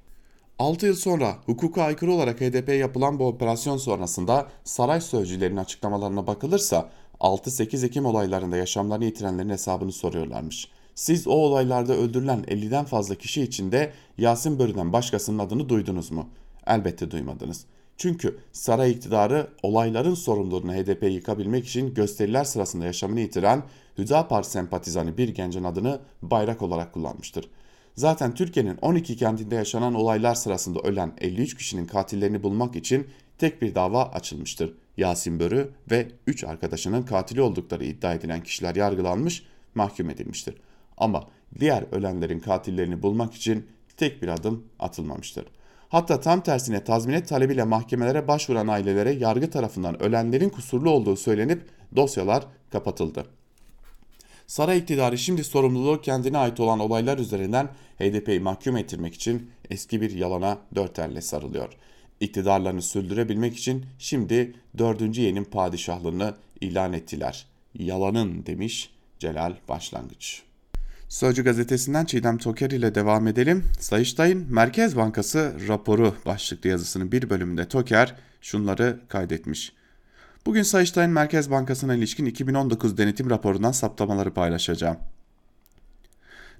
6 0.59 0.87
yıl 0.87 0.95
sonra 0.95 1.37
hukuka 1.47 1.83
aykırı 1.83 2.13
olarak 2.13 2.41
HDP 2.41 2.69
yapılan 2.69 3.19
bu 3.19 3.27
operasyon 3.27 3.77
sonrasında 3.77 4.49
saray 4.65 5.01
sözcülerinin 5.01 5.57
açıklamalarına 5.57 6.27
bakılırsa 6.27 6.91
6-8 7.21 7.87
Ekim 7.87 8.07
olaylarında 8.07 8.57
yaşamlarını 8.57 9.05
yitirenlerin 9.05 9.49
hesabını 9.49 9.93
soruyorlarmış. 9.93 10.69
Siz 10.95 11.27
o 11.27 11.31
olaylarda 11.31 11.97
öldürülen 11.97 12.41
50'den 12.41 12.85
fazla 12.85 13.15
kişi 13.15 13.43
içinde 13.43 13.93
Yasin 14.19 14.59
Börü'den 14.59 14.93
başkasının 14.93 15.39
adını 15.39 15.69
duydunuz 15.69 16.11
mu? 16.11 16.29
Elbette 16.67 17.11
duymadınız. 17.11 17.65
Çünkü 17.97 18.39
saray 18.53 18.91
iktidarı 18.91 19.47
olayların 19.63 20.15
sorumluluğunu 20.15 20.73
HDP 20.73 21.03
yıkabilmek 21.03 21.67
için 21.67 21.95
gösteriler 21.95 22.45
sırasında 22.45 22.85
yaşamını 22.85 23.21
yitiren 23.21 23.63
Hüdapar 23.99 24.43
sempatizanı 24.43 25.19
bir 25.19 25.29
gencin 25.29 25.65
adını 25.65 26.01
bayrak 26.23 26.63
olarak 26.63 26.93
kullanmıştır. 26.93 27.49
Zaten 27.97 28.35
Türkiye'nin 28.35 28.79
12 28.83 29.17
kentinde 29.17 29.55
yaşanan 29.55 29.95
olaylar 29.95 30.35
sırasında 30.35 30.81
ölen 30.81 31.13
53 31.21 31.57
kişinin 31.57 31.87
katillerini 31.87 32.43
bulmak 32.43 32.77
için 32.77 33.07
tek 33.39 33.63
bir 33.63 33.75
dava 33.75 34.05
açılmıştır. 34.05 34.75
Yasin 34.97 35.41
Börü 35.41 35.71
ve 35.91 36.09
3 36.27 36.45
arkadaşının 36.45 37.03
katili 37.03 37.43
oldukları 37.43 37.85
iddia 37.85 38.15
edilen 38.15 38.43
kişiler 38.43 38.75
yargılanmış, 38.75 39.43
mahkum 39.75 40.11
edilmiştir. 40.11 40.55
Ama 40.99 41.25
diğer 41.61 41.85
ölenlerin 41.93 42.41
katillerini 42.41 43.03
bulmak 43.03 43.35
için 43.35 43.67
tek 43.97 44.23
bir 44.23 44.29
adım 44.29 44.65
atılmamıştır. 44.79 45.45
Hatta 45.89 46.21
tam 46.21 46.41
tersine 46.41 46.85
tazminat 46.85 47.29
talebiyle 47.29 47.65
mahkemelere 47.65 48.29
başvuran 48.29 48.69
ailelere 48.69 49.11
yargı 49.13 49.51
tarafından 49.51 50.03
ölenlerin 50.03 50.49
kusurlu 50.49 50.91
olduğu 50.91 51.17
söylenip 51.17 51.63
dosyalar 51.97 52.47
kapatıldı. 52.71 53.25
Saray 54.47 54.79
iktidarı 54.79 55.19
şimdi 55.19 55.45
sorumluluğu 55.45 56.01
kendine 56.01 56.39
ait 56.39 56.61
olan 56.61 56.79
olaylar 56.79 57.19
üzerinden 57.19 57.69
HDP'yi 57.99 58.41
mahkum 58.41 58.77
ettirmek 58.77 59.15
için 59.15 59.51
eski 59.71 60.01
bir 60.01 60.11
yalana 60.11 60.59
dört 60.75 60.99
elle 60.99 61.21
sarılıyor. 61.21 61.73
İktidarlarını 62.21 62.83
sürdürebilmek 62.83 63.57
için 63.57 63.87
şimdi 63.99 64.55
dördüncü 64.79 65.23
yenin 65.23 65.45
padişahlığını 65.45 66.35
ilan 66.61 66.93
ettiler. 66.93 67.47
Yalanın 67.75 68.47
demiş 68.47 68.91
Celal 69.19 69.55
Başlangıç. 69.69 70.43
Sözcü 71.15 71.45
gazetesinden 71.45 72.05
Çiğdem 72.05 72.39
Toker 72.39 72.71
ile 72.71 72.95
devam 72.95 73.27
edelim. 73.27 73.65
Sayıştay'ın 73.81 74.47
Merkez 74.51 74.97
Bankası 74.97 75.55
raporu 75.69 76.15
başlıklı 76.27 76.71
yazısının 76.71 77.13
bir 77.13 77.31
bölümünde 77.31 77.69
Toker 77.69 78.15
şunları 78.41 79.01
kaydetmiş. 79.09 79.73
Bugün 80.47 80.63
Sayıştay'ın 80.63 81.11
Merkez 81.11 81.51
Bankası'na 81.51 81.95
ilişkin 81.95 82.27
2019 82.27 82.99
denetim 82.99 83.31
raporundan 83.31 83.73
saptamaları 83.73 84.35
paylaşacağım. 84.35 84.97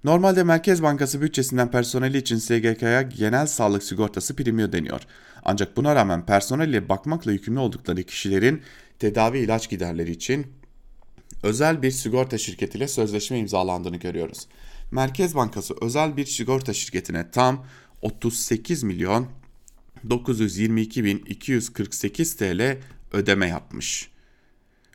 Normalde 0.05 0.45
Merkez 0.45 0.83
Bankası 0.83 1.23
bütçesinden 1.23 1.71
personeli 1.71 2.19
için 2.19 2.37
SGK'ya 2.37 3.03
genel 3.03 3.47
sağlık 3.47 3.83
sigortası 3.83 4.37
primi 4.37 4.63
ödeniyor. 4.63 5.01
Ancak 5.45 5.77
buna 5.77 5.95
rağmen 5.95 6.27
personelle 6.27 6.89
bakmakla 6.89 7.33
yükümlü 7.33 7.59
oldukları 7.59 8.03
kişilerin 8.03 8.63
tedavi 8.99 9.39
ilaç 9.39 9.71
giderleri 9.71 10.11
için 10.11 10.47
özel 11.45 11.83
bir 11.83 11.91
sigorta 11.91 12.39
şirketiyle 12.39 12.89
sözleşme 12.89 13.39
imzalandığını 13.39 13.97
görüyoruz. 13.97 14.47
Merkez 14.91 15.35
Bankası 15.35 15.75
özel 15.81 16.17
bir 16.17 16.27
sigorta 16.27 16.73
şirketine 16.73 17.31
tam 17.31 17.67
38 18.03 18.83
milyon 18.83 19.29
922 20.11 21.05
bin 21.05 21.19
248 21.19 22.37
TL 22.37 22.79
ödeme 23.13 23.49
yapmış. 23.49 24.11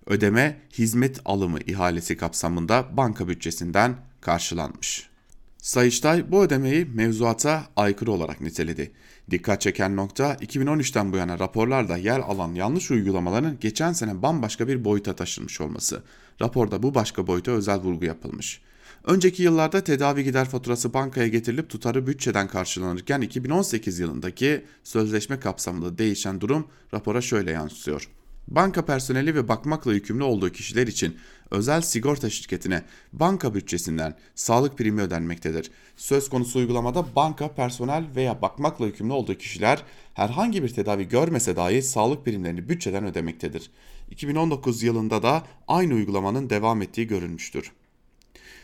Ödeme 0.06 0.62
hizmet 0.78 1.20
alımı 1.26 1.60
ihalesi 1.60 2.18
kapsamında 2.18 2.97
banka 2.97 3.28
bütçesinden 3.28 3.95
karşılanmış. 4.22 5.10
Sayıştay 5.58 6.32
bu 6.32 6.43
ödemeyi 6.43 6.86
mevzuata 6.86 7.68
aykırı 7.76 8.12
olarak 8.12 8.41
niteledi. 8.41 8.91
Dikkat 9.32 9.62
çeken 9.62 9.95
nokta 9.95 10.34
2013'ten 10.34 11.14
bu 11.14 11.18
yana 11.18 11.39
raporlarda 11.39 11.97
yer 11.97 12.20
alan 12.20 12.54
yanlış 12.54 12.91
uygulamaların 12.91 13.58
geçen 13.62 13.93
sene 13.93 14.22
bambaşka 14.22 14.68
bir 14.68 14.86
boyuta 14.86 15.16
taşınmış 15.16 15.62
olması. 15.62 16.04
Raporda 16.41 16.83
bu 16.83 16.95
başka 16.95 17.27
boyuta 17.27 17.51
özel 17.51 17.79
vurgu 17.79 18.05
yapılmış. 18.05 18.61
Önceki 19.03 19.43
yıllarda 19.43 19.83
tedavi 19.83 20.23
gider 20.23 20.49
faturası 20.49 20.93
bankaya 20.93 21.27
getirilip 21.27 21.69
tutarı 21.69 22.07
bütçeden 22.07 22.47
karşılanırken 22.47 23.21
2018 23.21 23.99
yılındaki 23.99 24.65
sözleşme 24.83 25.39
kapsamında 25.39 25.97
değişen 25.97 26.41
durum 26.41 26.67
rapora 26.93 27.21
şöyle 27.21 27.51
yansıyor. 27.51 28.09
banka 28.47 28.85
personeli 28.85 29.35
ve 29.35 29.47
bakmakla 29.47 29.93
yükümlü 29.93 30.23
olduğu 30.23 30.49
kişiler 30.49 30.87
için 30.87 31.17
özel 31.51 31.81
sigorta 31.81 32.29
şirketine 32.29 32.83
banka 33.13 33.53
bütçesinden 33.53 34.15
sağlık 34.35 34.77
primi 34.77 35.01
ödenmektedir. 35.01 35.71
Söz 35.95 36.29
konusu 36.29 36.59
uygulamada 36.59 37.05
banka 37.15 37.53
personel 37.53 38.03
veya 38.15 38.41
bakmakla 38.41 38.85
yükümlü 38.85 39.13
olduğu 39.13 39.35
kişiler 39.35 39.83
herhangi 40.13 40.63
bir 40.63 40.69
tedavi 40.69 41.07
görmese 41.07 41.55
dahi 41.55 41.81
sağlık 41.81 42.25
primlerini 42.25 42.69
bütçeden 42.69 43.05
ödemektedir. 43.05 43.69
2019 44.12 44.84
yılında 44.84 45.24
da 45.24 45.43
aynı 45.68 45.93
uygulamanın 45.93 46.49
devam 46.49 46.82
ettiği 46.82 47.07
görülmüştür. 47.07 47.72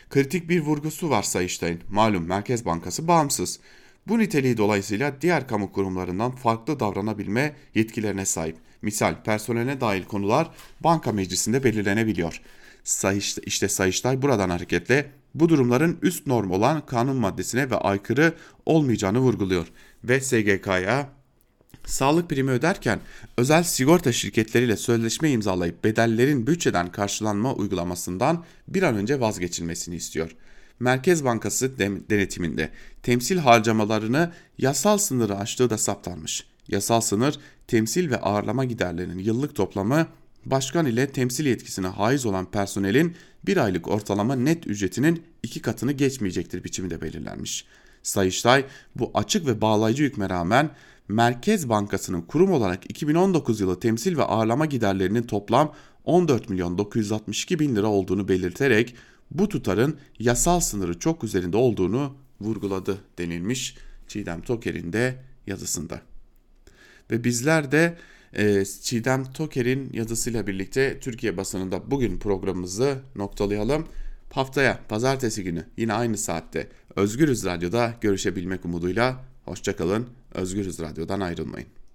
Kritik 0.09 0.49
bir 0.49 0.61
vurgusu 0.61 1.09
var 1.09 1.23
Sayıştay'ın. 1.23 1.79
Malum 1.89 2.25
Merkez 2.25 2.65
Bankası 2.65 3.07
bağımsız. 3.07 3.59
Bu 4.07 4.19
niteliği 4.19 4.57
dolayısıyla 4.57 5.21
diğer 5.21 5.47
kamu 5.47 5.71
kurumlarından 5.71 6.31
farklı 6.31 6.79
davranabilme 6.79 7.55
yetkilerine 7.75 8.25
sahip. 8.25 8.57
Misal 8.81 9.23
personeline 9.23 9.81
dahil 9.81 10.03
konular 10.03 10.51
banka 10.79 11.11
meclisinde 11.11 11.63
belirlenebiliyor. 11.63 12.41
Sayıştay, 12.83 13.43
işte 13.47 13.67
Sayıştay 13.67 14.21
buradan 14.21 14.49
hareketle 14.49 15.11
bu 15.35 15.49
durumların 15.49 15.97
üst 16.01 16.27
norm 16.27 16.51
olan 16.51 16.85
kanun 16.85 17.15
maddesine 17.15 17.69
ve 17.69 17.75
aykırı 17.75 18.33
olmayacağını 18.65 19.19
vurguluyor 19.19 19.67
ve 20.03 20.21
SGK'ya 20.21 21.09
sağlık 21.85 22.29
primi 22.29 22.51
öderken 22.51 22.99
özel 23.37 23.63
sigorta 23.63 24.11
şirketleriyle 24.11 24.77
sözleşme 24.77 25.31
imzalayıp 25.31 25.83
bedellerin 25.83 26.47
bütçeden 26.47 26.91
karşılanma 26.91 27.53
uygulamasından 27.53 28.43
bir 28.67 28.83
an 28.83 28.95
önce 28.95 29.19
vazgeçilmesini 29.19 29.95
istiyor. 29.95 30.35
Merkez 30.79 31.25
Bankası 31.25 31.79
denetiminde 31.79 32.69
temsil 33.03 33.37
harcamalarını 33.37 34.31
yasal 34.57 34.97
sınırı 34.97 35.37
aştığı 35.37 35.69
da 35.69 35.77
saptanmış. 35.77 36.45
Yasal 36.67 37.01
sınır 37.01 37.39
temsil 37.67 38.11
ve 38.11 38.21
ağırlama 38.21 38.65
giderlerinin 38.65 39.19
yıllık 39.19 39.55
toplamı 39.55 40.07
başkan 40.45 40.85
ile 40.85 41.11
temsil 41.11 41.45
yetkisine 41.45 41.87
haiz 41.87 42.25
olan 42.25 42.51
personelin 42.51 43.15
bir 43.45 43.57
aylık 43.57 43.87
ortalama 43.87 44.35
net 44.35 44.67
ücretinin 44.67 45.23
iki 45.43 45.61
katını 45.61 45.91
geçmeyecektir 45.91 46.63
biçiminde 46.63 47.01
belirlenmiş. 47.01 47.65
Sayıştay 48.03 48.65
bu 48.95 49.11
açık 49.13 49.47
ve 49.47 49.61
bağlayıcı 49.61 50.03
hükme 50.03 50.29
rağmen 50.29 50.69
Merkez 51.07 51.69
Bankası'nın 51.69 52.21
kurum 52.21 52.51
olarak 52.51 52.91
2019 52.91 53.59
yılı 53.59 53.79
temsil 53.79 54.17
ve 54.17 54.23
ağırlama 54.23 54.65
giderlerinin 54.65 55.23
toplam 55.23 55.73
14 56.03 56.49
milyon 56.49 56.77
962 56.77 57.59
bin 57.59 57.75
lira 57.75 57.87
olduğunu 57.87 58.27
belirterek 58.27 58.95
bu 59.31 59.49
tutarın 59.49 59.97
yasal 60.19 60.59
sınırı 60.59 60.99
çok 60.99 61.23
üzerinde 61.23 61.57
olduğunu 61.57 62.15
vurguladı 62.41 62.97
denilmiş 63.17 63.75
Çiğdem 64.07 64.41
Toker'in 64.41 64.93
de 64.93 65.23
yazısında. 65.47 66.01
Ve 67.11 67.23
bizler 67.23 67.71
de 67.71 67.97
e, 68.33 68.65
Çiğdem 68.65 69.23
Toker'in 69.23 69.89
yazısıyla 69.93 70.47
birlikte 70.47 70.99
Türkiye 70.99 71.37
basınında 71.37 71.91
bugün 71.91 72.19
programımızı 72.19 72.97
noktalayalım. 73.15 73.87
Haftaya 74.31 74.79
pazartesi 74.89 75.43
günü 75.43 75.65
yine 75.77 75.93
aynı 75.93 76.17
saatte 76.17 76.67
Özgürüz 76.95 77.45
Radyo'da 77.45 77.93
görüşebilmek 78.01 78.65
umuduyla 78.65 79.25
hoşçakalın. 79.45 80.07
Özgürüz 80.35 80.79
Radyo'dan 80.79 81.19
ayrılmayın. 81.19 81.67